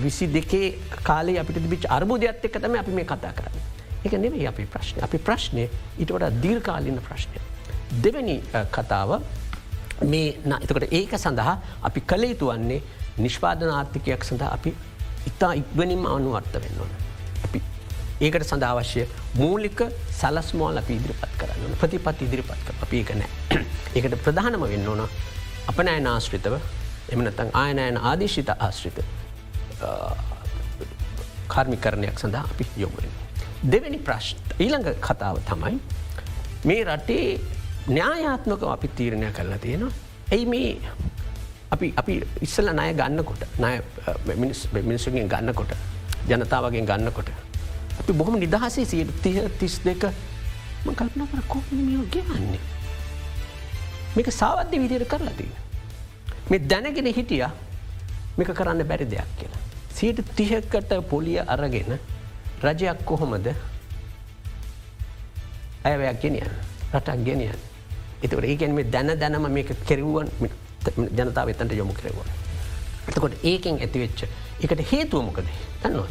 [0.04, 0.70] විසි දෙකේ
[1.04, 3.79] කාලේ අපිට බිච් අර්බුදයක්ත් එක් තම අපි මේ කතා කරන්න.
[4.06, 5.66] එක නෙවේ අපි ප්‍රශ්නය අපි ප්‍රශ්නය
[5.98, 7.40] ඉට වඩා දීර්කාලින ප්‍රශ්නය.
[8.04, 8.38] දෙවැනි
[8.72, 9.12] කතාව
[10.02, 10.30] මේ
[10.62, 12.82] එතකට ඒක සඳහා අපි කළ යුතු වන්නේ
[13.18, 14.74] නිෂ්පාදන ආර්ථිකයක් සඳහා අපි
[15.28, 16.92] ඉතා ඉක්වනින් අනුවර්ත වෙන්න ඕන.
[17.46, 17.62] අපි
[18.22, 19.82] ඒකට සඳවශ්‍ය මූලික
[20.12, 23.64] සලස්මෝල් අපි ඉදිරිපත් කරන්න ප්‍රතිපත් ඉදිරිපත් කර අපි එක නෑ.
[23.96, 25.08] ඒකට ප්‍රධානම වෙන්න ඕන
[25.68, 26.60] අපනෑන ආශ්‍රිතව
[27.12, 29.00] එමනතන් ආයනයන ආදේශිත ආශ්‍රිත
[31.48, 33.29] කර්මිකරණයක් සඳහා අපි යොමුවෙන්.
[33.64, 35.80] දෙවැනි ප්‍රශ්් ඊළඟ කතාව තමයි
[36.66, 37.40] මේ රටේ
[37.88, 39.92] න්‍යායාත්මක අපි තීරණය කරලා තියෙනවා.
[40.32, 40.72] ඇයි මේ
[41.72, 43.74] අපි අපි ඉස්සල නය ගන්නකොට නය
[44.84, 45.72] මිනිස්සුගෙන් ගන්නකොට
[46.30, 47.30] ජනතාවගෙන් ගන්නකොට.
[48.00, 50.06] අපි බොහොම නිදහසේ සියට තිය තිස් දෙක
[50.86, 52.62] කල්පන කර කොමියෝ ගෙවන්නේ.
[54.16, 55.52] මේක සාවද්‍ය විදියට කරලතිී.
[56.50, 57.44] මේ දැනගෙන හිටිය
[58.38, 59.62] මේක කරන්න බැරි දෙයක් කියලා.
[59.98, 62.00] සියට තිහකට පොලිය අරගෙන
[62.62, 63.48] රජයක් කොහොමද
[65.84, 66.52] ඇවයක් ගෙනියන්
[66.94, 67.60] රටක් ගෙනියන්.
[68.22, 70.28] එතකට ඒකෙන් මේ දැන දැනම මේක කෙරවුවන්
[71.12, 72.30] ජනතාව එතන්ට යොමු කරෙවන.
[73.08, 74.26] එතකොට ඒකෙන් ඇතිවෙච්ච
[74.60, 75.48] එකට හේතුවමකද
[75.84, 76.08] දන්නවා.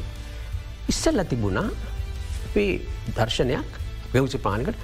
[0.88, 1.68] ඉස්සල්ල තිබුණා
[2.48, 2.80] අපේ
[3.16, 3.68] දර්ශනයක්
[4.12, 4.78] වෙවසි පානිකට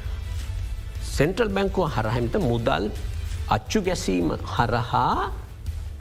[1.11, 2.91] සෙන්ට්‍රල් බැංකුව හරහමත මුදල්
[3.49, 5.33] අච්චු ගැසීම හරහා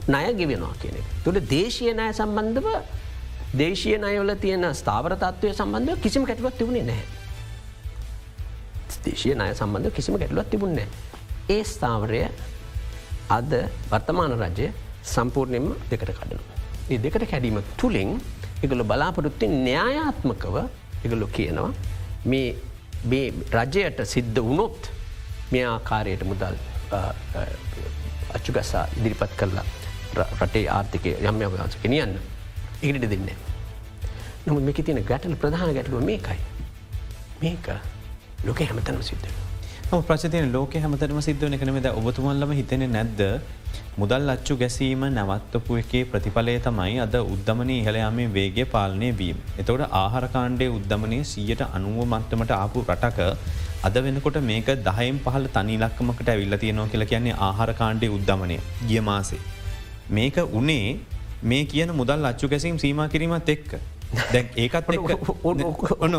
[0.07, 1.07] නය ගෙවෙනවා කියන එක.
[1.23, 2.67] තුට දේශය නය සම්බන්ධව
[3.53, 7.03] දේශය නයවල තියෙන ස්ථාවර තත්වය සම්බන්ධව කිසිම කැටලුවත් තිබුණේ නෑ.
[9.05, 10.87] දේශය නය සම්බන්ධ කිසිම ගැටලුවත් තිබුණේ.
[11.49, 12.21] ඒ ස්ථාවරය
[13.29, 13.51] අද
[13.91, 14.67] වර්තමාන රජය
[15.13, 16.57] සම්පූර්ණයෙන්ම දෙකට කඩනවා.
[16.89, 18.11] ඒ දෙකට කැඩීම තුළින්
[18.63, 20.55] එකගොල බලාපොරොත්ති න්‍යායාත්මකව
[21.05, 21.71] එකගොලො කියනවා
[22.25, 24.91] මේ රජයට සිද්ධ වුණොත්
[25.51, 26.55] මේ ආකාරයට මුදල්
[28.35, 29.65] අච්චුගසා ඉදිරිපත් කරලා
[30.39, 32.15] රටේ ආර්ථිකය යම් යමවාස කෙනියන්න
[32.89, 33.29] ඉගට දෙන්න.
[34.45, 36.39] නමුත් මේක තියෙන ගැටල ප්‍රධාන ගැටලුව මේකයි.
[37.41, 37.67] මේක
[38.47, 39.27] ලොක හැමතනම සිද්ධ.
[40.07, 43.21] ප්‍රචතින ලෝක හැමතරම සිද්ධවන කනමද ඔබතුමන්ලම හිතෙන නැද්ද
[44.01, 49.37] මුදල් අච්චු ගැසීම නැවත්තපු එකේ ප්‍රතිඵලය තමයි අද උද්ධමනය ඉහළයාමේ වේගේ පාලනය වීම.
[49.61, 53.19] එතවට ආහාරකාණ්ඩේ උද්ධමනය සීයට අනුව මත්තමට ආපු රටක
[53.87, 58.57] අද වෙනකොට මේක දහයෙන් පහල තනි ලක්කමකට ඇවිල්ල තියෙනවා කියලා කියන්නේ ආහාරකාණ්ඩේ උද්ධමනය
[58.89, 59.41] ගිය මාසේ.
[60.17, 60.87] මේක උනේ
[61.43, 63.73] මේ කියන මුදල් අච්චු ගැසීම් සීම කිරීමත් එක්ක.
[64.33, 64.89] දැන් ඒකත්
[66.05, 66.15] ඔන්න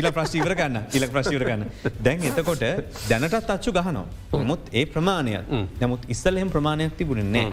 [0.00, 0.78] ඉල ප්‍රශ්ීවර ගන්න.
[0.98, 1.64] ඉල ප්‍රශ්ීවර ගන්න.
[2.06, 2.64] දැන් එතකොට
[3.10, 4.04] දැනටත් අච්චු ගහනවා.
[4.50, 5.36] මුත් ඒ ප්‍රමාණය
[5.82, 7.46] නමුත් ඉස්සල්හෙම ප්‍රමාණයක් තිබුණන්නේ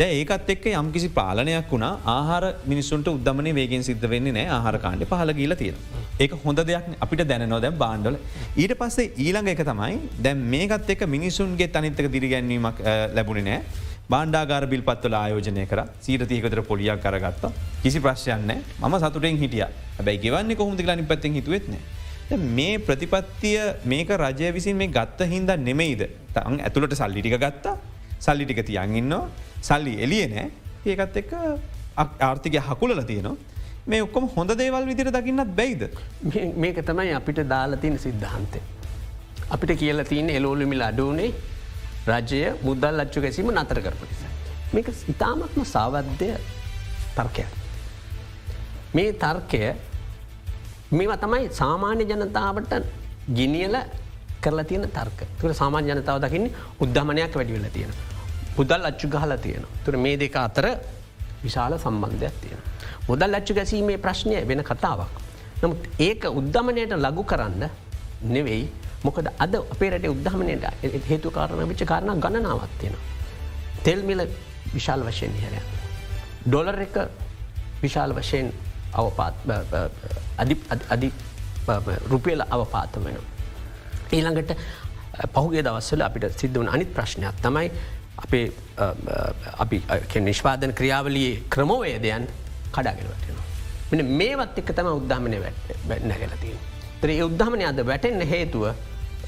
[0.00, 1.92] දැ ඒකත් එක්ක යම්කිසි පාලනයක් වුණා.
[2.16, 5.78] ආහාර මිනිස්සුන්ට උද්දමන වේගෙන් සිද්ධ වෙන්නේ නෑ ආහාර කාණ්ඩ පහල ගීල තියෙන
[6.18, 8.18] ඒක හොඳ දෙයක් අපිට දැනනෝ දැම් බාණ්ඩල
[8.56, 12.84] ඊට පස්සේ ඊළඟ එක තමයි දැම් මේකත් එක මිනිසුන්ගේ තනිත්තක දිරිගැන්වීමක්
[13.16, 13.60] ලැබුණ නෑ
[14.12, 15.80] බාණ්ඩාගාර බිල් පත්වල ආයෝජනය කර.
[16.04, 19.66] සීරතියකතර පොලියක් කරගත්තා කිසි ප්‍රශ්යන්න ම සතුරෙන් හිටිය.
[20.06, 21.76] බැයි ගෙවන්නේ කොහොමති ලනි පත්තෙන් හිතුවෙත්න.
[22.56, 26.02] මේ ප්‍රතිපත්තිය මේක රජය විසින් මේ ගත්ත හින්ද නෙමෙයිද?
[26.34, 27.76] තන් ඇතුළට සල්ලිටික ගත්තා.
[28.26, 29.14] සල්ලිටික තියන් ඉන්න
[29.62, 30.46] සල්ලි එලිය නෑ
[30.86, 31.32] ඒකත් එක්ක
[31.96, 33.36] ආර්ථිකය හකුලල තියනවා.
[33.86, 35.82] මේ ඔක්කොම හොඳ දේවල් විදිර දකින්නත් බැයිද.
[36.62, 38.60] මේක තමයි අපිට දාලතින සිද්ධහන්තය.
[39.54, 41.32] අපිට කියල තියන එලෝලිමිල අඩුවනේ
[42.06, 44.32] රජය මුදල් අච්චු ගැසීම නතර කරපු නිසා.
[44.74, 46.28] මේක ඉතාමත්ම සාවද්‍ය
[47.16, 47.50] තර්කයක්.
[48.94, 49.60] මේ තර්කය
[50.92, 52.74] මේවා තමයි සාමාන්‍ය ජනතාවට
[53.38, 53.76] ගිනියල
[54.40, 57.92] කරලා තියෙන තර්ක තුර සාමාන්‍ය ජනතාව දකින්නේ උද්ධමනයක් වැඩි වෙල තියෙන.
[58.56, 59.64] පුදල් අච්චු ගහල තියෙන.
[59.84, 60.66] තුර මේ දෙක අතර
[61.44, 62.60] විශාල සම්බන්ධයක් තියෙන.
[63.08, 65.12] මුදල් අච්චු ගැසීමේ ප්‍රශ්නය වෙන කතාවක්.
[65.62, 67.62] නමුත් ඒක උද්ධමනයට ලගු කරන්න
[68.34, 68.64] නෙවෙයි
[69.04, 70.64] මොකද අද අපේරට උද්ධමනයට
[71.10, 72.96] හේතු කාරණ විච කාරණ ගණනාවත් තියෙන.
[73.84, 74.22] තෙල්මිල
[74.74, 75.60] විශාල් වශයෙන් හරය.
[76.46, 76.96] ඩොලර් එක
[77.82, 78.52] විශාල වශයෙන්
[79.00, 79.34] අවපාත්
[80.94, 81.10] අධි
[82.12, 83.18] රුපියල අවපාත වෙන.
[84.12, 84.56] ඊළඟට
[85.34, 87.68] පහුගේ දවස්සල අපිට සිද්ධ වන අනිත් ප්‍රශ්නයක් තමයි
[88.24, 88.46] අපේ
[89.64, 89.78] අපි
[90.28, 92.24] නිශ්වාදන ක්‍රියාවලියේ ක්‍රමෝවේදයන්
[92.74, 93.46] කඩාගෙනවටෙනවා.
[93.92, 96.56] මෙ මේවත් එක්ක තම උද්ධාමනය වැ නැගලතිය.
[97.00, 98.64] ත්‍රේ උද්ධාමනය අද වැටෙන්න්න හේතුව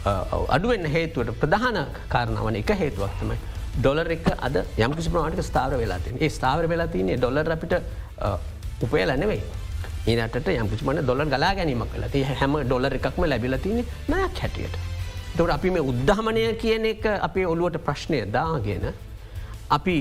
[0.07, 3.39] අඩුවෙන් හේතුවට ප්‍රධාන කාරණාවන එක හේතුවක් තමයි.
[3.79, 7.75] ඩොලර් එක අද යම්කිසි ප්‍රමාණක ස්ථාර වෙලාතින් ඒ ස්ථාවර වෙලාතින්නේ ඩොලර් අපිට
[8.85, 9.43] උපයල නෙවෙයි.
[10.07, 14.77] ඒනට යම්කිචමන ඩොලර් ගලා ගැනීමක් ලති හැම ඩොලර් එකක්ම ලැබිලතින්නේ නයක් හැටියට.
[15.37, 18.87] තොට අපි මේ උද්ධහමනය කියන එක අපේ ඔළුවට ප්‍රශ්නය දාගෙන
[19.77, 19.97] අපි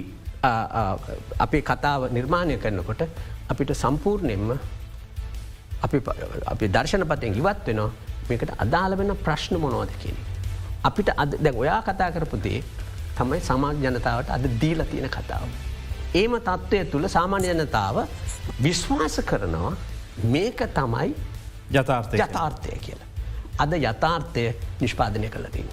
[1.46, 3.02] අපේ කතාව නිර්මාණය කරනකොට
[3.50, 4.58] අපිට සම්පූර්ණයෙන්ම
[5.86, 7.92] අපි දර්ශනපතයෙන් ඉවත් වෙනවා
[8.30, 10.18] මේකට අදාළ වෙන ප්‍රශ්න මොනෝද කියන.
[10.88, 12.60] අපිට අද දැන් ඔයා කතා කරපුදේ
[13.18, 15.48] තමයි සමාජ ජනතාවට අද දීල තියෙන කතාව.
[16.22, 17.98] ඒම තත්ත්වය තුළ සාමාන්‍ය ජනතාව
[18.66, 19.74] විශ්වාස කරනවා
[20.36, 21.10] මේක තමයි
[21.72, 23.10] යථාර්ථය කියලා.
[23.64, 24.46] අද යථාර්ථය
[24.84, 25.68] නිෂ්පාදනය කළතින්.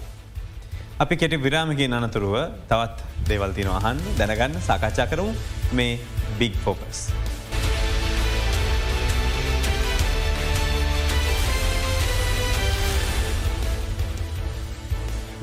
[1.03, 2.35] අපි කෙට විරාමගේ අනතුරුව
[2.71, 2.97] තවත්
[3.29, 5.31] දේවල්තින අහන්න දැනගන්න සාකච්ඡා කරමු
[5.79, 5.99] මේ
[6.39, 7.07] බිග් ෆෝකස්.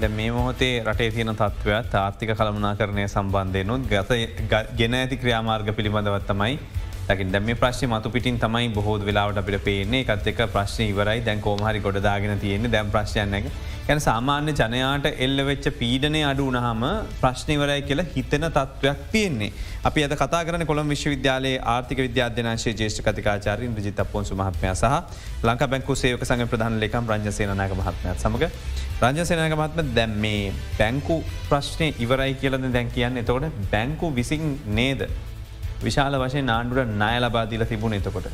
[0.00, 4.10] ද මේ මොහොතේ රටේ තියෙන තත්ත්වයක් ආර්ථික කළමනා කරණය සම්බන්ධයනුත් ගත
[4.78, 6.54] ගෙන ඇති ක්‍රියාමාර්ග පිළිබඳවත්තමයි
[7.08, 10.04] දකින් දැම ප්‍රශ්ය මතු පිටින් තමයි බොහෝද වෙලාවට අපිට පේන්නේ.
[10.04, 11.24] එකත් එක ප්‍රශ්න ඉවරයි.
[11.26, 13.50] දැන් කෝමහරි ගොඩදාගෙන තියෙන්නේ දැම් ප්‍රශ්යන්නක
[13.86, 16.82] ගැන සාමාන්‍ය ජනයාට එල්ල වෙච්ච පීඩනය අඩු වනහම
[17.22, 19.50] ප්‍රශ්නවරයි කියලා හිතන තත්ත්වයක් තියෙන්නේ.
[19.84, 24.92] අපි අද කතා කරන කොළම් විශ්වවිද්‍යාලයේ ආර්ථික විද්‍යාධ්‍යනාශය ජේෂ්ඨ කතිකාචාරින් රජිත පොන්සු මහත්මය සහ
[25.48, 28.46] ලංක බැංකු සේවක සංග ප්‍රධාන ලේකම් රංජසේනනාක මහත්මයක් සමඟ
[29.02, 31.16] රංජසේනක මහත්ම දැම් මේ බැංකු
[31.48, 33.20] ප්‍රශ්නය ඉවරයි කියලද දැන් කියන්න?
[33.24, 34.46] එතකොට බැංකු විසින්
[34.80, 35.08] නේද?
[35.80, 38.26] විශාල වශයෙන් ආණ්ඩුවට ණය ලබාදීල තිබුණ එතකොට.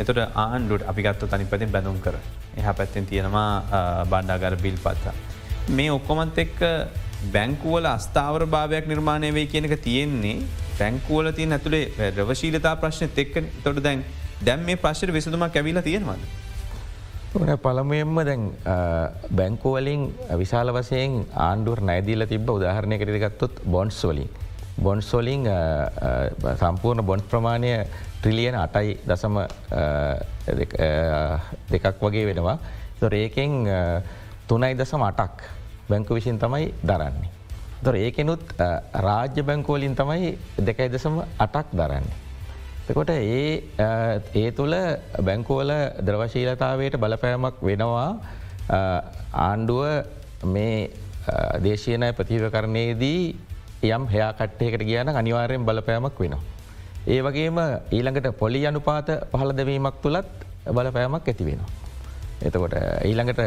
[0.00, 2.16] එතොට ආණ්ඩුවට අපිගත්ත තනි පැතින් බැඳුම් කර
[2.56, 5.14] එහ පැත්තෙන් තියෙනවා බණ්ඩාගර බිල් පත්තා.
[5.70, 6.60] මේ ඔක්කොමත් එක්ක
[7.32, 10.36] බැංකුවල අස්ථාවර භාවයක් නිර්මාණය වේ කියනක තියෙන්නේ
[10.78, 14.04] බැංකුවල තිය ඇතුළේ රවශීලතා ප්‍රශ්න එක්ක තොට දැන්
[14.42, 16.22] දැම් මේ ප්‍රශ්ට විසඳමක් කැවිල තියෙනවද.
[17.58, 18.42] පළමුයෙන්ම දැන්
[19.32, 20.02] බැංකුවලින්
[20.36, 24.30] විශාල වසයෙන් ආණ්ඩුවර නෑදීල තිබ උදාහරණය කරගත්තොත් බොන්්ස් වලින්.
[24.78, 25.46] බොන්්ස්වලින්
[26.54, 27.86] සම්පූර්ණ බොන්ස් ප්‍රමාණය
[28.20, 29.38] ට්‍රිලියන අටයි දසම
[31.70, 32.58] දෙකක් වගේ වෙනවා.
[33.04, 33.52] ඒකෙන්
[34.48, 35.44] තුනයි දසම අටක්
[35.88, 37.30] බැංකු විසින් තමයි දරන්නේ.
[37.84, 38.40] තොර ඒකෙනුත්
[38.96, 42.16] රාජ්‍ය බැංකෝලින් තමයි දෙකයි දසම අටක් දරන්නේ.
[42.86, 43.62] තකොට ඒ
[44.34, 44.74] ඒ තුළ
[45.22, 48.08] බැංකෝල ද්‍රවශීලතාවයට බලපෑමක් වෙනවා
[49.40, 49.84] ආණ්ඩුව
[50.46, 50.90] මේ
[51.62, 53.20] දේශයනය ප්‍රතිව කරණයේදී
[53.86, 56.42] යම් හයා කට්ටයකට කියන අනිවාරයෙන් බලපෑමක් වෙනවා.
[57.06, 57.58] ඒ වගේම
[57.90, 60.30] ඊළඟට පොලි අනුපාත පහළ දැවීමක් තුළත්
[60.68, 61.70] බලපෑමක් ඇති වෙනවා.
[62.42, 63.42] එතකොට ඊළඟට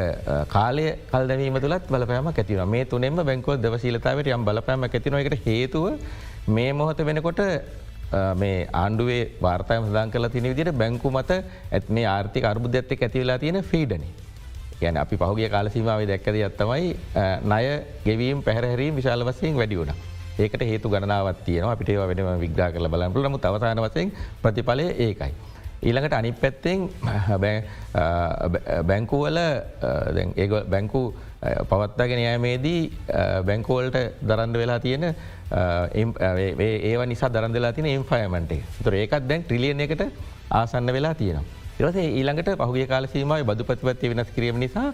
[0.50, 5.86] කාලය කල් දැවීම තුළත් බලපෑම ඇතිව මේ තුනෙම බැංකෝ දවශීලතාවට යම් බලපෑම ඇතින එකට හේතුව
[6.50, 7.41] මේ මොහොත වෙනකොට
[8.36, 11.32] මේ ආණ්ඩුවේ වාර්තය සදන් කල තින විදිට බැංකු මත
[11.71, 14.06] ඇත් මේ ආර්ථික අර්බුද්ධ ඇත්ත ඇතිවෙලා තියෙන ෆීඩන.
[14.80, 16.93] ගැන අපි පහුගේ කාලසීමාව දැක්කද ඇත්තමයි
[17.43, 17.65] ණය
[18.06, 19.97] ගෙවීම් පැහැරහරීම් විශාල වසයෙන් වැඩි වුණා.
[20.39, 25.34] ඒකට හේතු ගණනාවත් තියන අපිට වෙන විග්‍රා කල බලන්පු නමු අවසාන වසයෙන් ප්‍රතිඵලය ඒකයි.
[25.80, 26.89] ඊළඟට අනි පැත්තෙන්
[28.84, 31.02] බැංකුවල ඒ බැංකු
[31.69, 32.82] පවත්තාගෙන යෑමේදී
[33.45, 35.06] බැංකෝල්ට දරන්ඩ වෙලා තියෙන
[35.52, 40.04] ඒ නිසා දරන්දලා තින එම්ෆයමට තුර ඒකත් දැන් ට්‍රිලියන එකට
[40.52, 41.45] ආසන්න වෙලා තියෙනවා.
[41.80, 44.93] ඉරස ඊළඟට පහුගේ කාල සීමයි බදු ප්‍රතිපත්ති වෙනස් කිරීම නිසා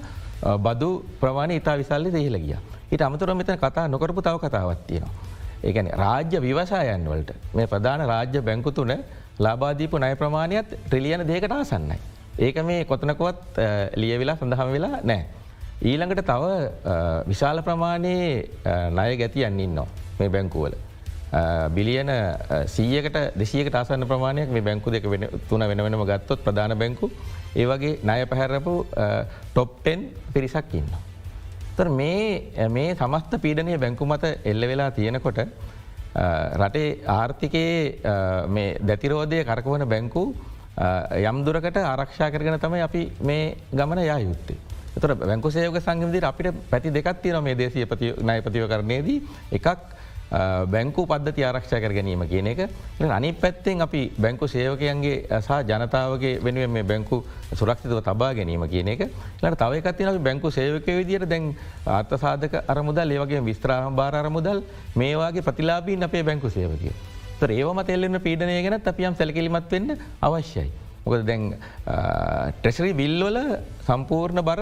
[0.59, 2.57] බදු ප්‍රමාණ ඉතා විසල්ලි දෙහිල ගිය.
[2.91, 5.32] හිට අමතුර මෙතන කතා නොකරපු තව කතාවත් තියෙනවා.
[5.63, 8.93] ඒගැන රාජ්‍ය විවසායන් වලට මේ ප්‍රධාන රාජ්‍ය බැංකු තුන
[9.39, 11.97] ලාබාදීපු නය ප්‍රමාණයත් ට්‍රිලියන දෙකට ආසන්නයි.
[12.39, 13.59] ඒක මේ කොතනකොත්
[13.95, 15.25] ලියවෙලා සඳහම වෙලා නෑ.
[15.83, 16.43] ඊළඟට තව
[17.27, 18.49] විශාල ප්‍රමාණයේ
[18.91, 19.87] ණය ගැතියන් ඉන්නවා
[20.19, 20.75] මේ බැංකුවල.
[21.69, 22.11] බිලියන
[22.67, 27.09] සීයකට දෙසියක ආසන්න ප්‍රමාණයක් මේ බැංකු දෙක වෙන තුන වෙන වෙනම ගත්තොත් ප්‍රධාන බැංකු
[27.55, 28.75] ඒවගේ ණය පැහැරපු
[29.49, 30.89] ටොප්ටෙන් පිරිසක් ඉන්න.
[31.77, 35.39] තර මේ මේ සමස්ත පීඩනය බැංකු මත එල්ල වෙලා තියෙනකොට
[36.61, 40.23] රටේ ආර්ථිකයේ දැතිරෝධය කරකවන බැංකු
[41.23, 44.57] යම් දුරකට ආරක්ෂා කරගෙන තමයි අපි මේ ගමන යා යුත්තේ.
[44.95, 47.85] තර බැංකු සයෝග සංගමදිර අපිට පැති දෙකත් තියන මේ දේශය
[48.21, 49.19] නයපතිව කරනයේදී
[49.51, 49.67] එකක්
[50.33, 52.59] බැංකු පද්ධති ආරක්ෂා කර ගැනීම කියන එක
[53.17, 59.01] අනි පැත්තෙන් අපි බැංකු සේවකයන්ගේ සහ ජනතාවගේ වෙනුවෙන් මේ බැංකු සුරක්ෂිතව තබා ගැනීම කියන එක
[59.41, 61.55] ලට තවකත්තින අපි බැංකු සේවක විදියට දැන්
[61.87, 64.63] ආර්ථ සාධක අරමුදල් ඒවගේ විස්ත්‍රාහම් බාර අරමුදල්
[64.95, 66.93] මේවාගේ ප්‍රතිලාබීන් අපේ බැංකු සේවකය.
[67.43, 70.71] ඒවම තෙල්ලෙන්න පීඩනය ගැන අපියම් සැලකිලිමත් වෙන්න අවශ්‍යයි.
[71.05, 71.43] මොකද දැන්
[72.57, 73.39] ට්‍රෙසරි බිල්ලොල
[73.87, 74.61] සම්පූර්ණ බර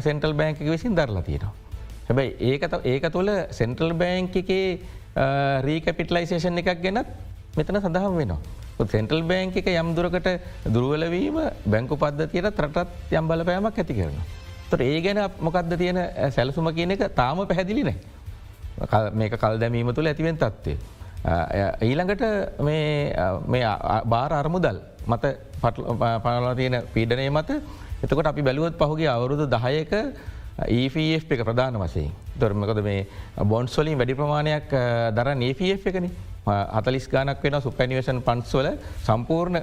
[0.00, 1.59] සෙන්ටල් බෑංක විසින් දරලා තියෙනවා.
[2.10, 4.64] හැබැයි ඒකත ඒක තුළ සෙන්ට්‍රල් බෑංක එකේ
[5.62, 7.06] රීකපිටලයිසේෂන් එකක් ගැනත්
[7.56, 8.38] මෙතන සඳහම් වෙනවා.
[8.86, 10.28] සෙන්ටල් බෑංක එක යම් දුරකට
[10.66, 14.24] දුරුවලවීම බැංකු පද්ධතියට ත්‍රටත් යම් බලපෑමක් ඇති කරනවා.
[14.70, 17.98] තොට ඒ ගැන මොකක්ද තියෙන සැලසුම කියන එක තාම පැහැදිලි නෑ.
[19.12, 20.78] මේක කල් දැමීම තුළ ඇතිවෙන් තත්වේ.
[21.82, 22.22] ඊළඟට
[22.60, 23.62] මේ
[24.06, 25.24] බාර අරමුදල් මත
[26.24, 27.62] පනලා තියෙන පීඩනය මත
[28.02, 29.92] එතකොට අපි බැලුවත් පහුගේ අවුරුදු දහයක
[30.68, 33.06] EFF එක ප්‍රධාන වසයෙන් දොර්මකද මේ
[33.44, 34.76] බොන්ස්වලින් වැඩි ප්‍රමාණයක්
[35.14, 36.10] දර ඒFF එකන
[36.46, 38.70] හතලිස් ගානක් වෙන සුපැනිවේෂන් පන්ස්වල
[39.04, 39.62] සම්පූර්ණ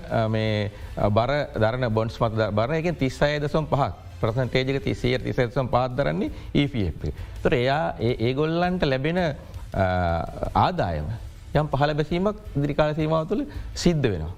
[1.10, 7.14] බර දරන බොන්ස් මත බර එක තිස්සය දසම් පහක් ප්‍රසන්ටේජක තිසිය තිසම් පාත්දරන්නේ EFF.
[7.44, 9.20] තොර එයා ඒගොල්ලන්ට ලැබෙන
[10.56, 11.08] ආදායම
[11.54, 14.34] යම් පහල බැසීමක් දිරිකාල සීමාව තුළ සිද්ධ වෙනවා.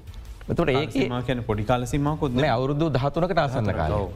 [0.55, 4.11] තුට ඒක පොඩිකාල සීමකුත් අවුරුදු දහතුනකට ආසන්න කාලෝ.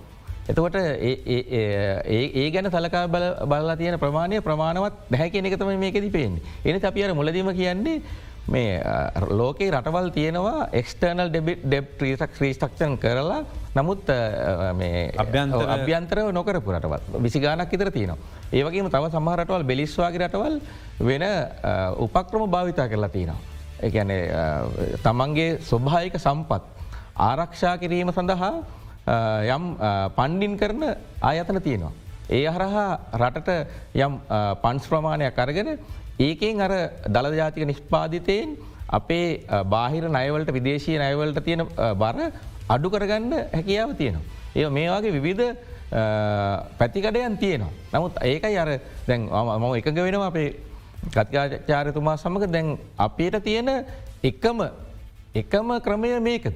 [0.50, 3.06] එතකොට ඒ ගැන සලකා
[3.52, 6.34] බලලා තියෙන ප්‍රමාණය ප්‍රමාණවත් දැහැ කියන එකතම මේකෙද පේෙන්.
[6.66, 8.02] එනි අපි අර මුලදීම කියන්නේ
[8.54, 8.82] මේ
[9.40, 13.40] ලෝකේ රටවල් තියෙනවා එක්ස්ටර්නල් ඩෙබ් ්‍රීසක් ්‍රීස්ටක්ෂන් කරලා
[13.78, 14.10] නමුත්
[15.76, 18.20] අභ්‍යන්තරව නොකරපු රටවල් විසිගානක් ඉතර තියෙනවා.
[18.52, 20.56] ඒවගේම තව සමහරටවල් බෙලිස්වාගේ රටවල්
[21.10, 21.24] වෙන
[22.06, 23.40] උපක්‍රම භාවිතා කරලා තියෙනවා.
[23.88, 24.12] එකන
[25.06, 26.64] තමන්ගේ ස්වභායික සම්පත්
[27.30, 28.56] ආරක්ෂා කිරීම සඳහා
[29.06, 29.64] යම්
[30.16, 30.84] පණ්ඩින් කරන
[31.22, 31.92] ආයතන තියෙනවා.
[32.30, 33.50] ඒ හරහා රටට
[33.96, 34.14] යම්
[34.64, 35.78] පන්ස් ප්‍රමාණයක් අරගෙන
[36.20, 36.74] ඒකෙන් අර
[37.08, 38.56] දළජාතික නිෂ්පාධිතයෙන්
[38.88, 41.68] අපේ බාහිර නයවලට විදේශී නයවලට තියෙන
[42.02, 42.18] බර
[42.70, 44.26] අඩු කරගන්න හැකියාව තියෙනවා.
[44.56, 45.56] ඒ මේ වගේ විවිධ
[46.80, 47.74] පැතිකඩයන් තියෙනවා.
[47.94, 48.70] නමුත් ඒකයි අර
[49.08, 50.50] දැන් මම එකග වෙනවා අපේ
[51.16, 53.70] ගත්කාචාරතුමා සමඟ දැන් අපේට තියෙන
[54.24, 54.64] එකම
[55.36, 56.56] එකම ක්‍රමය මේකද.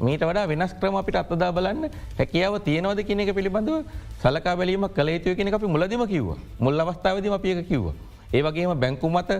[0.00, 3.84] මීට වඩා වෙනස් ක්‍රම අපිට අත්දා බලන්න හැකියාව තියනවද කියන එක පිළිබඳව
[4.22, 7.92] සලකා බැලීම කළේතුය කෙන අපි මුලදම කිව්ව මුල් අවස්ථාවදම අපික කිව්ව.
[8.32, 9.30] ඒ වගේම බැංකු මත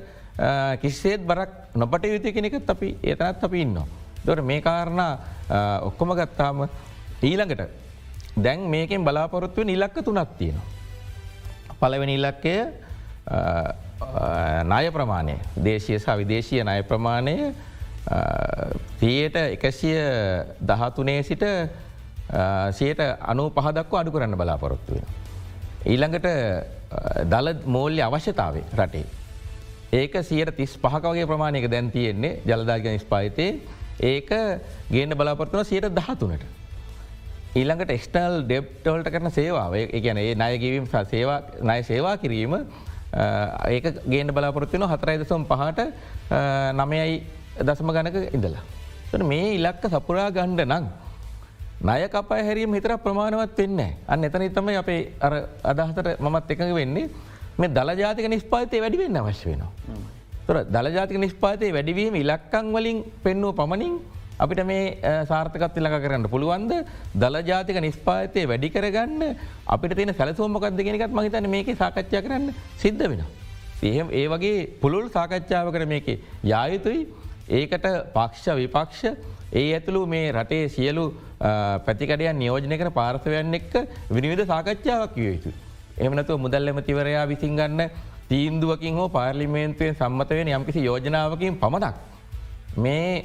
[0.82, 3.86] කිස්සේත් බරක් නොපට යුතු කෙනෙකත් අපි ඒතනත් අපි ඉන්නවා.
[4.26, 5.00] දොට මේ කාරණ
[5.88, 6.68] ඔක්කොම ගත්තාම
[7.22, 7.62] ඊළඟට
[8.36, 10.66] දැන් මේකෙන් බලාපොරොත්තුව නිලක්ක තුනක් තියෙනවා.
[11.80, 12.54] පලවෙනි ඉලක්කය
[14.64, 17.34] ණය ප්‍රමාණය දේශය සහ විදේශය ණය ප්‍රමාණය
[19.00, 19.96] තියට එකසිය
[20.62, 21.44] දහතුනේ සිට
[22.72, 25.06] සියට අනු පහදක්ව අඩු කරන්න බලාපොරොත්තු වෙන.
[25.86, 26.26] ඊළඟට
[27.30, 29.06] දල මෝල්්‍ය අවශ්‍යතාවේ රටේ.
[29.92, 33.50] ඒක සියට තිස් පහකවගේ ප්‍රමාණයක දැන් තියෙන්නේ ජලදාග නිස්පායිතේ
[34.02, 34.30] ඒක
[34.90, 36.44] ගේන්න බලාපොරත්තුන සියට දහතුනට.
[37.56, 42.54] ඊළඟට එක්ස්ටල් ඩෙප්ටවල්ට කරන සේවාව එකන ඒ නයගවීම් සේවා නය සේවා කිරීම
[43.68, 45.80] ඒක ගේන්න බලාපොරත්තින හතරයිදසම් පහට
[46.78, 47.16] නමයයි
[47.60, 48.64] දසම ගණක ඉඳලා.
[49.24, 50.84] මේ ඉලක්ක සපුරා ගණ්ඩ නං.
[51.80, 55.32] නය කපයි හැරීම හිතර ප්‍රමාණවත් වෙන්න අන්න එතන තම අපේ අර
[55.64, 57.08] අදහතට මමත් එකඟ වෙන්නේ
[57.58, 59.70] මේ දළජාතික නිස්පාතය වැඩිවෙන්න අවශ්‍ය වෙනවා.
[60.46, 63.94] තොර දළජාතික නිස්පාතය වැඩිවීම ඉලක්කං වලින් පෙන්නුව පමණින්
[64.38, 64.84] අපිට මේ
[65.30, 66.72] සාර්ථකත් ඉලක කරන්න පුළුවන්ද
[67.14, 69.22] දළජාතික නිස්පාතය වැඩි කරගන්න
[69.66, 73.24] අපිට තියෙන සැලසෝමකක්ද කෙනෙකත් මහිතන මේක සාකච්ඡා කරන්න සිද්ධ වෙන.
[73.82, 76.08] ඒහම ඒ වගේ පුළුල් සාකච්ඡාව කර මේක
[76.44, 77.00] යායුතුයි
[77.50, 79.02] ඒකට පක්ෂ විපක්ෂ
[79.52, 81.04] ඒ ඇතුළු මේ රටේ සියලු
[81.86, 83.74] පැතිකඩයන් නියෝජනය කර පාර්ථවයන් එක්ක
[84.10, 85.50] විනිවිධ සාකච්ඡාවක් විය යුතු.
[85.98, 87.82] එමනතුව මුදල් එමතිවරයා විසින් ගන්න
[88.28, 91.96] තීන්දුවකින් හෝ පාර්ලිමේන්තුවෙන් සම්මතවෙන යම්කිසි යෝජනාවකින් පමණක්.
[92.76, 93.24] මේ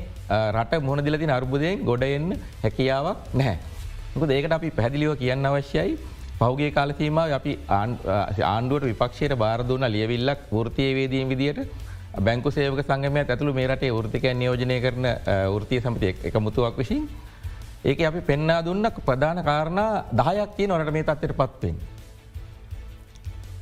[0.53, 2.29] රට මුහුණ දිලති අර්බුදයෙන් ගොඩ එන්න
[2.63, 3.57] හැකියාවක් නැහැ.
[4.31, 5.97] ඒකට අපි පැදිලිව කියන්න අවශ්‍යයි
[6.39, 11.59] පෞගේ කාලසීම අපි ආණ්ඩුවට විපක්ෂයට බාරදුන ලියවිල්ලක් ෘතියවේදීන් විදියට
[12.19, 15.07] බැංකු සේවක සංගමය ඇතුළු මේ රටේ ෘතිකයන් නියෝජනය කරන
[15.61, 17.09] ෘතිය සමතිය එක මුතුවක් විසින්
[17.85, 21.75] ඒක අපි පෙන්නා දුන්නක් ප්‍රධාන කාරණා දහයක් තිය නොට මේ තත්වට පත්වෙන්.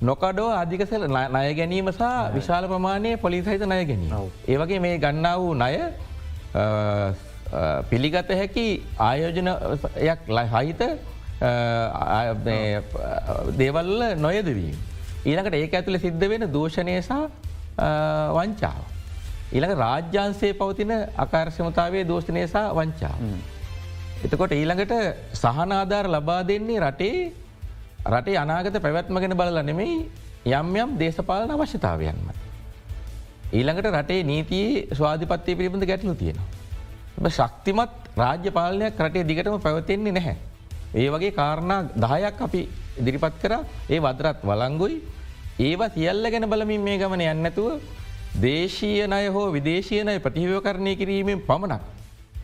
[0.01, 2.03] නොකඩෝ අධිකසල නය ගැනීම සහ
[2.35, 4.13] විශාල ප්‍රමාණය පොලිසහිත නය ගැනීම.
[4.47, 5.73] ඒවගේ මේ ගන්නා වූ නය
[7.89, 8.67] පිළිගත හැකි
[8.99, 10.81] ආයෝජනයක් ලහිත
[13.59, 14.77] දේවල්ල නොයදවීම.
[15.25, 17.23] ඊළඟට ඒක ඇතුළ සිද්ධ වෙන දෝෂණයසා
[17.77, 18.81] වංචාව.
[19.51, 23.17] ඊළඟ රාජ්‍යන්සේ පවතින අකාර්ශමතාවේ දෝෂණයසා වංචාව.
[24.23, 24.93] එතකොට ඊළඟට
[25.33, 27.31] සහනාධාර ලබා දෙන්නේ රටේ
[28.05, 30.09] රටේ අනාගත පැවැත්මගෙන බලල නෙමෙයි
[30.45, 32.27] යම් යම් දේශපාලන අවශ්‍යතාවයන්ම.
[33.53, 37.29] ඊළඟට රටේ නීතියේ ස්වාධිපත්වය පිළිබඳ ගැටලු තියෙනවා.
[37.29, 40.37] ශක්තිමත් රාජ්‍ය පාලනයක් රටේ දිගටම පැවතෙන්නේ නැහැ.
[40.95, 42.61] ඒ වගේ කාරණා දහයක් අපි
[42.99, 43.53] ඉදිරිපත් කර
[43.89, 44.95] ඒ වදරත් වලංගුයි
[45.59, 47.81] ඒවා සියල්ල ගැන බලමින් මේ ගමන යන්නතුව
[48.41, 51.81] දේශීය නය හෝ විදේශීයනය ප්‍රතිහිව කරණය කිරීමෙන් පමණක්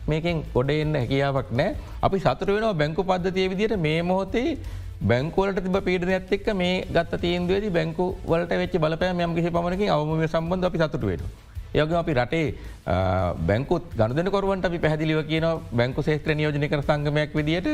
[0.06, 4.58] මේකෙන් ගොඩ එන්න හැකියාවක් නෑ අපි සතුර වෙනවා බැංකු පද්ධතිය විදිට මේ මොහොතේ
[5.02, 9.90] බැංකුවලට තිබ පීඩන ඇත් එක් මේ ගත් තීන්දුවද බැංකු වලට වෙච් බලපෑ යම් කිසි පමණකින්
[9.90, 11.49] අවම සම්බන්ධ අපි සතුට වෙනවා.
[11.74, 12.54] යග අපි රටේ
[13.48, 17.68] බැංකුත් ගණදනකොරුවන්ට අපි පැහදිලිව කියන බැංකු ශේත්‍ර නියෝජනය කර සංගමයක් විදිට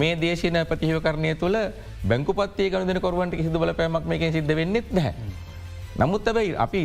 [0.00, 1.58] මේ දේශන ප්‍රතිහිව කරණය තුළ
[2.10, 5.14] බැංකුපත්තිය ගණදනකොරුවන්ට කිසිදු බල පෑමක් මේක සිද්ධ වෙන්නෙත් නැහැ.
[6.00, 6.82] නමුත් ඇබයි අපි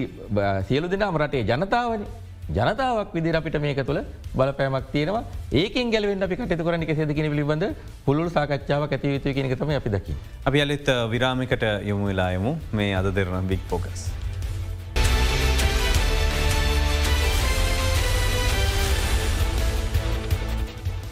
[0.70, 2.02] සියලු දෙනාම රටේ ජනතාවන
[2.50, 4.00] ජනතාවක් විදි අපිට මේක තුළ
[4.36, 5.24] බලපෑමක් තියෙනවා
[5.62, 7.66] ඒකින් ගැලවෙන් අපි කටතු කරන කෙසෙදකින පිළිබඳ
[8.06, 10.14] පුළුල් සාකච්ඡාව ඇතිවිතු කෙනෙකතම අපි දකි.
[10.48, 14.08] අපි අලිත් විරාමිකට යොමු වෙලායමු මේ අද දෙරන බික් පෝකස්.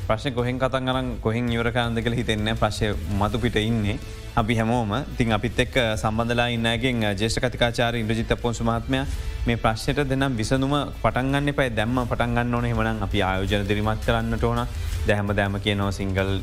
[0.08, 3.98] ප්‍රශ්ය කොහෙන් කතන් අරන් කොහෙන් ඉවරකාන්ද කළ හිතෙන්න ප්‍රශ්ය මතු පිට ඉන්නේ.
[4.36, 4.92] අපි හැමෝම.
[5.18, 9.00] තින් අපිත් එක් සම්බඳලා ඉන්නගෙන් ජේෂ කතිකාචාර ඉන්ද්‍රජිත පොන්සු මහත්මය
[9.48, 12.66] මේ ප්‍රශ්නයට දෙනම් විසඳුම පටන්ගන්න පයි දැම්ම පටන්ගන්න ඕන.
[12.70, 14.62] හෙමන අපි ආයෝජන දිරිමත් කරන්නට ඕන.
[15.08, 16.34] දැහම දෑම කියනෝ සිංගල්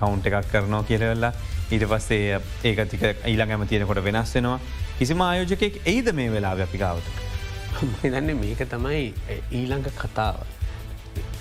[0.00, 1.32] කවුන්් එකක් කරනෝ කියරවෙල්ලා
[1.72, 4.58] ඊට පස්සේ ඒකතික ඊළඟ ඇම තියෙනකොට වෙනස් වෙනවා.
[4.98, 7.08] කිසිම ආයෝජකෙක් එයිද මේ වෙලා අපි ගාවත.
[8.02, 9.00] දන්න මේක තමයි
[9.52, 10.44] ඊළඟ කතාව.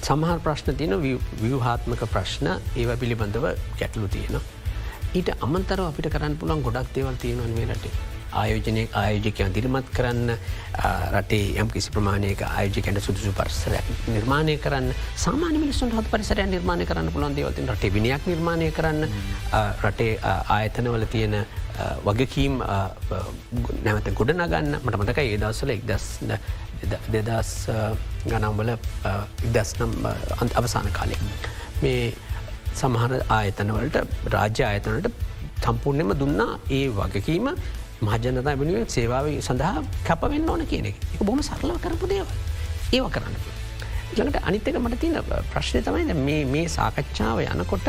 [0.03, 0.95] සමහර ප්‍රශ්න තියන
[1.41, 3.45] ව්‍යවහාත්මක ප්‍රශ්න ඒව පිළිබඳව
[3.79, 4.41] ගැටලු තියෙන.
[5.13, 7.93] ඊට අමන්තරව අපිට කරන්න පුළන් ගොඩක් දේවල් තියෙනවන් මේ රටේ.
[8.33, 10.33] ආයෝජනය ආයෝජකයන් දිරිමත් කරන්න
[11.15, 13.75] රටේ යම් කිසි ප්‍රමාණයක ආයෝජකැට සුදුසු පරිසර
[14.09, 14.89] නිර්මාණය කරන්න
[15.25, 19.07] සාමාන මිනිසුන් හත් පරිසරය නිර්මාණය කරන්න පුළන් දේවතින් රටේ විනියක් නිර්මාණය කරන්න
[19.83, 20.17] රටේ
[20.49, 21.37] ආයතනවල තියෙන
[22.03, 22.59] වගකීම්
[23.85, 26.09] නැවත ගොඩ නගන්න මට මතක ඒදස්සල එක්දස්
[27.09, 27.51] දෙදස්
[28.25, 28.71] ගනම්වල
[29.43, 29.93] ඉදස්නම්
[30.39, 31.17] අන්ත අවසාන කාලය.
[31.81, 32.13] මේ
[32.73, 33.97] සමහර ආයතනවලට
[34.35, 35.09] රාජ්‍ය ආයතනට
[35.61, 37.49] සම්පූර්ණයම දුන්නා ඒ වගකීම
[38.01, 42.33] මහජනතා වෙනුවෙන් සේවාව සඳහා කැපවෙන්න ඕන කියන එක එක බොම සරලව කරපු දේවල්
[42.91, 43.37] ඒව කරන්න.
[44.15, 45.15] ළඟට අනිත්තක මට තින
[45.53, 47.87] ප්‍රශ්නය තමයි මේ සාකච්ඡාව යනකොට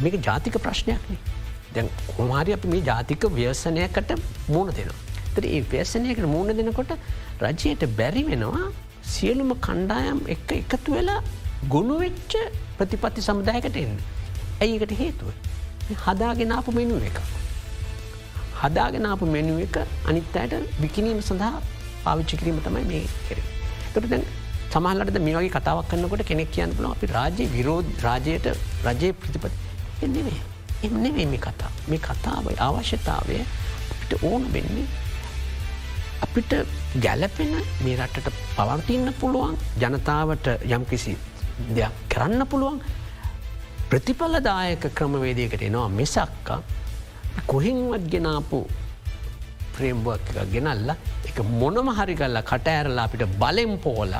[0.00, 1.36] මේක ජාතික ප්‍රශ්නයක්නේ
[1.74, 4.12] දැන් කොමාරි අප මේ ජාතික ව්‍යසනයකට
[4.48, 4.98] මුණ දෙනවා.
[5.34, 6.92] තර ඒ ව්‍යසනයකට මුණ දෙනකොට
[7.42, 8.68] රජයට බැරි වෙනවා
[9.04, 11.20] සියලුම කණ්ඩායම් එක එකතු වෙලා
[11.66, 12.34] ගුණුවෙච්ච
[12.78, 13.94] ප්‍රතිපත්ති සමුදායකට එන්න.
[14.60, 15.28] ඇයිකට හේතුව.
[16.04, 17.18] හදාගෙනාපු මෙනුව එක.
[18.62, 21.54] හදාගෙනාපු මෙනුව එක අනිත් අයට විකිනීම සඳහා
[22.04, 23.40] පාවිච්චි කිරීම තමයි මේ කෙර.
[23.94, 24.24] තොට දැන්
[24.70, 28.46] සමහලට මේ වගේ කතාවක් කන්නකොට කෙනෙක් කියන්න පුල අපි රාජ්‍ය විරෝධ රාජයට
[28.86, 29.56] රජය ප්‍රතිපති
[30.02, 30.38] එන්නේ
[30.82, 33.38] එන්නේ මේ කතා මේ කතාව අවශ්‍යතාවය
[33.92, 34.86] අපිට ඕන වෙන්නේ
[36.20, 36.52] අපිට
[37.04, 37.52] ගැලපෙන
[37.84, 41.14] මේ රටට පවර්තින්න පුළුවන් ජනතාවට යම් කිසි
[41.70, 42.80] දෙයක් කරන්න පුළුවන්
[43.90, 46.58] ප්‍රතිඵලදායක ක්‍රමවේදයකට එනවා මෙසක්කා
[47.46, 48.60] කොහෙන්වත් ගෙනාපු
[49.76, 50.90] ප්‍රේම්බුවක් එක ගෙනල්ල
[51.28, 54.14] එක මොනම හරිගල්ල කට ඇරලා අපිට බලෙම් පෝල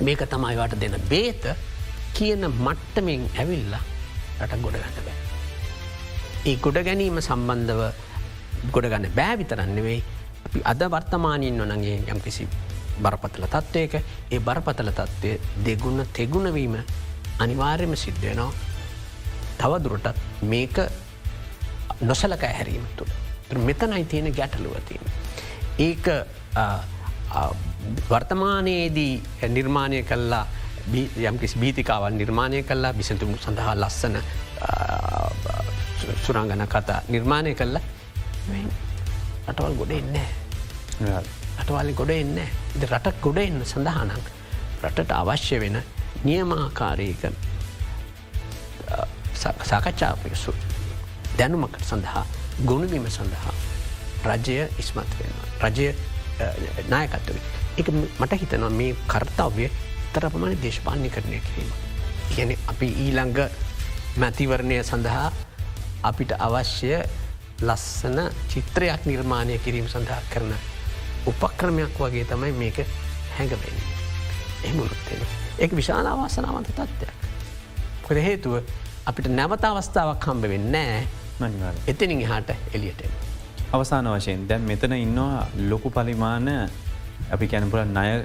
[0.00, 1.44] මේක තමයිවට දෙන බේත
[2.14, 3.82] කියන මට්ටමින් ඇවිල්ලා
[4.40, 5.18] රට ගොඩ ගන්න බෑ.
[6.46, 7.82] ඒ ගොඩ ගැනීම සම්බන්ධව
[8.72, 10.00] ගොඩගන්න බෑ විතරන්නෙවෙයි
[10.46, 12.48] අපි අද වර්තමානයෙන් නොනගේ යම් කිසි
[12.98, 13.94] බරපතල තත්ත්වයක
[14.30, 15.32] ඒ බරපතල තත්ත්වය
[15.64, 16.76] දෙගුණ තෙගුණවීම
[17.38, 18.52] අනිවාර්යම සිද්ධයනවා
[19.58, 20.78] තවදුරටත් මේක
[22.02, 23.12] නොසලක ඇහැරීම තුළ.
[23.58, 25.00] මෙතනයි තියෙන ගැටලුවතින්.
[25.78, 26.06] ඒක
[28.10, 30.46] වර්තමානයේදී නිර්මාණය කල්ලා
[31.22, 34.16] යම්කිස් බීතිකාවන් නිර්මාණය කල්ලා බිසතුමු සඳහා ලස්සන
[36.24, 37.82] සුරංගන කතා නිර්මාණය කල්ලා
[39.50, 40.28] අටවල් ගොඩ එන්නේ.
[41.60, 44.26] අටවල්ලි ගොඩ එන්න ඉද රටක් ගොඩ එන්න සඳහනක්
[44.82, 45.80] රටට අවශ්‍ය වෙන
[46.24, 47.26] නියමාකාරීක
[49.40, 50.54] සාකච්ඡාපයසු
[51.38, 52.24] දැනුමකට සඳහා
[52.64, 53.54] ගුණබීම සඳහා
[54.24, 55.32] රජය ඉස්මත් වෙන.
[55.62, 55.94] රජය
[56.88, 57.42] නායකත්වවේ.
[57.78, 59.70] එක මට හිතනවා මේ කර්තාව්‍ය
[60.12, 61.72] තරපමණ දේශපාලනය කරණය කිරීම.
[62.34, 63.40] කියන අපි ඊළඟ
[64.16, 65.32] මැතිවරණය සඳහා
[66.02, 66.92] අපිට අවශ්‍ය
[67.62, 70.52] ලස්සන චිත්‍රයක් නිර්මාණය කිරීම සඳහා කරන
[71.26, 72.78] උපක්‍රමයක් වගේ තමයි මේක
[73.36, 73.76] හැඟවෙන.
[74.64, 75.22] එහමුණුත්වෙන.
[75.58, 77.16] එක විශාල අවාසනාවන්ත තත්ත්වයක්.
[78.02, 78.54] කොද හේතුව
[79.06, 81.00] අපිට නැවත අවස්ථාවක් හම්බ වෙන්න නෑ
[81.86, 83.02] එතනින් හාට එලියට.
[83.72, 86.48] අවසාන වශයෙන් දැන් මෙතන ඉන්නවා ලොකු පරිමාණ
[87.30, 88.24] අපි කැනපුර ණය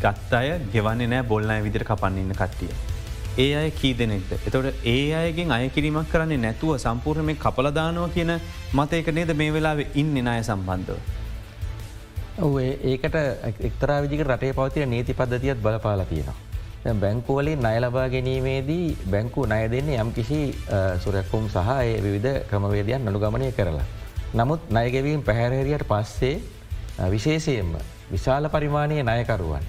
[0.00, 2.91] ගත් අය ගෙවන්නේ නෑ බොල්නය විදිර කපන්න ඉන්න කට්ටිය.
[3.38, 4.32] ඒ අය කී දෙනෙක්ද.
[4.46, 8.32] එතොට ඒ අයගෙන් අයකිරීමක් කරන්නේ නැතුව සම්පූර්ණ මේ කපලදානෝ කියන
[8.74, 10.98] මතයක නේද මේ වෙලාවෙ ඉන්න නාය සම්බන්ධව.
[12.40, 13.16] ඔේ ඒකට
[13.68, 16.38] එක්තරා විදික රටේ පවතිය නීති පද්ධතියත් බලපාලා තියෙනවා.
[17.02, 20.40] බැංකුවලින් නය ලබා ගැනීමේදී බැංකු නය දෙන්නේ යම් කිසි
[21.04, 23.86] සුරැක්කුම් සහ ඒ විවිධ ක්‍රමවේදයන් අනුගමනය කරලා.
[24.34, 26.36] නමුත් නයගැවීම් පැහැරහැරියට පස්සේ
[27.14, 27.76] විශේෂයෙන්ම
[28.10, 29.64] විශාල පරිමාණය නයකරුවන්.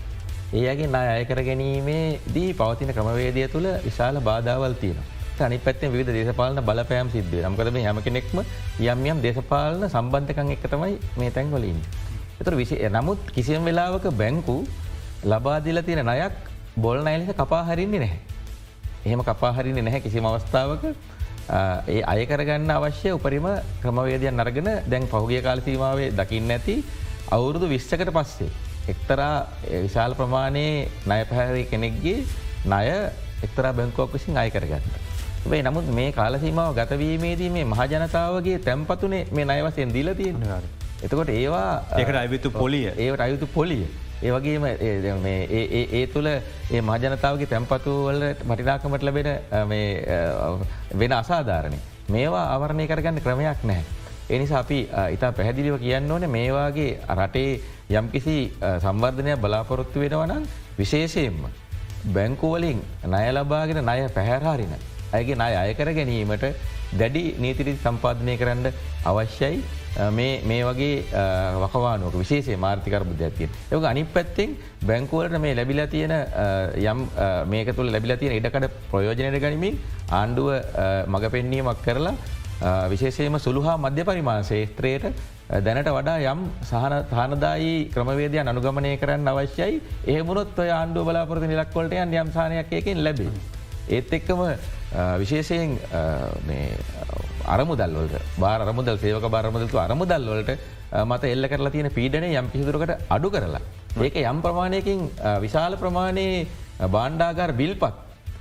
[0.54, 4.98] ඒගේ නය අයකර ගැනීමේ දී පවතින ක්‍රමවේදය තුළ විශාල බාධාවල් තියන.
[5.40, 8.38] අනි පැත්තෙන් විධ දේශපාලන බලපෑම් සිද්ධ නම්කරම හැම කෙනෙක්ම
[8.82, 11.80] යම් යම් දේශපාලන සම්බන්ධකන් එක තමයි මේ තැන්වලින්.
[12.40, 14.58] එතුර විශය නමුත් කිසියම් වෙලාවක බැංකු
[15.26, 16.36] ලබාදිල තියෙන නයක්
[16.78, 18.20] බොල් නයිලස කපාහරින්නේ නැහැ.
[19.06, 20.84] එහෙම කපාහරින්නේ නැහැ කිසිම අවස්ථාවක
[21.88, 23.48] ඒ අයකරගන්න අවශ්‍ය උපරිම
[23.82, 26.76] ක්‍රමවේදයන් අරගෙන දැන් පහුගිය කාලසීමාවේ දකින්න ඇති
[27.30, 28.52] අවුරුදු විශ්සකට පස්සේ.
[28.90, 29.48] එක්තරා
[29.82, 32.20] විශාල ප්‍රමාණයේ නය පැහැරි කෙනෙක්ගේ
[32.66, 32.86] ණය
[33.44, 34.84] එක්තරා බැංකුවක් විසින් අයකරගන්න.
[35.48, 40.62] ේ නමුත් මේ කාලසීමාව ගතවීමේදී මේ මහජනතාවගේ තැම්පතුනේ මේ නයවසයෙන් දීල තියෙනවා.
[41.04, 43.88] එතකොට ඒවා ඒකට අයවිතු පොලිය ඒවට අයුතු පොලිය.
[44.22, 49.30] ඒවගේම ඒ තුළ ඒ මහජනතාවගේ තැන්පතුවල මටිනාකමට ලබෙන
[51.00, 51.80] වෙන අසාධාරණය.
[52.10, 53.84] මේවා අවරණය කරගන්න ක්‍රමයක් නැහැ.
[54.30, 54.80] එනිසා අපි
[55.12, 57.52] ඉතා පැහැදිලිව කියන්න ඕන මේවාගේ රටේ
[57.90, 58.38] යම්කිසි
[58.80, 61.44] සංවර්ධනය බලාපොරොත්තු වෙනවනම් විශේෂයෙන්ම.
[62.06, 64.74] බැංකුවලින් නය ලබාගෙන නය පැහැරහරින.
[65.14, 66.46] ඇගේ නය අයකර ගැනීමට
[66.94, 68.68] දැඩි නීතිරි සම්පාධනය කරන්න
[69.06, 69.64] අවශ්‍යයි
[70.12, 71.04] මේ වගේ
[71.64, 73.50] වකවානුවක විශේෂේ මාර්ථිකර බුද්ධතිය.
[73.72, 74.56] යක අනි පැත්තෙන්
[74.86, 76.14] බැංකුවලට මේ ලැබිලා තියෙන
[76.84, 77.00] යම්
[77.48, 79.78] මේක තුළ ලැබිලා තියෙන ඉඩකට ප්‍රයෝජනයට ගනිමින්
[80.12, 80.50] ආණ්ඩුව
[81.08, 82.16] මඟ පෙන්වීමක් කරලා
[82.90, 85.06] විශේෂයම සුළුහා මධ්‍ය පරිමාණ ශේත්‍රයට
[85.62, 92.32] දැනට වඩා යම් සහන තානදායි ක්‍රමවේදයන් අනුගමනය කරන්න අවශ්‍යයි ඒමුණොත් ආණ්ඩුව බලාපොරති නිලක්වලට යන් යම්
[92.32, 93.30] සානයක් එකෙන් ලැබේ.
[93.88, 94.42] ඒත් එක්කම
[95.20, 95.78] විශේෂයෙන්
[97.48, 100.52] අරමුදල්වලට බාර අරමුදල් සේවක බාරමුදල්තු අරමුදල්වලට
[101.04, 103.62] මත එල්ල කරලා තියෙන පීඩනය යම් පිහිදුරකට අඩු කරලා.
[104.00, 105.06] ඒක යම් ප්‍රමාණයකින්
[105.40, 106.48] විශාල ප්‍රමාණයේ
[106.90, 107.94] බාණ්ඩාගාර බිල්පත්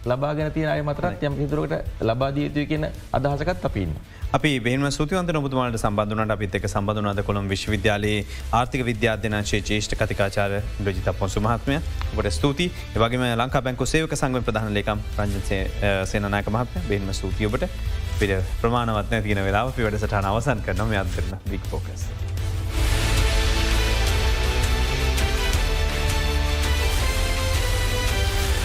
[0.06, 3.92] ලබාගෙන තිය අය මතරත් යම් හිදුරකට ලබාදිය යුතුය කියන අදහසකත් අපින්න.
[4.32, 8.22] අපි බේම සුතිවන්ත නොබතුමාට සබඳුනට අපිත් එක සබඳුනද කොළොම් විශ්වවිද්‍යාලයේ
[8.52, 11.76] ආර්ථික විද්‍යාධ්‍යනාශය ජේෂ්ඨ කතිකාචාර ලජිත පොන්සු මහත්මය
[12.16, 15.62] ඔට ස්තුති වගේ ලංකා බැංකු සේවක සංග ප්‍රධාන ලේකම් රංජන්සේ
[16.06, 17.68] සේනනායක මහත්ම බේම සූතියඔබට
[18.18, 22.08] පිට ප්‍රමාණවත්න තියන වෙලා අපි වැඩසට අවසන් කරනම අත්තරන බික් පෝකස්.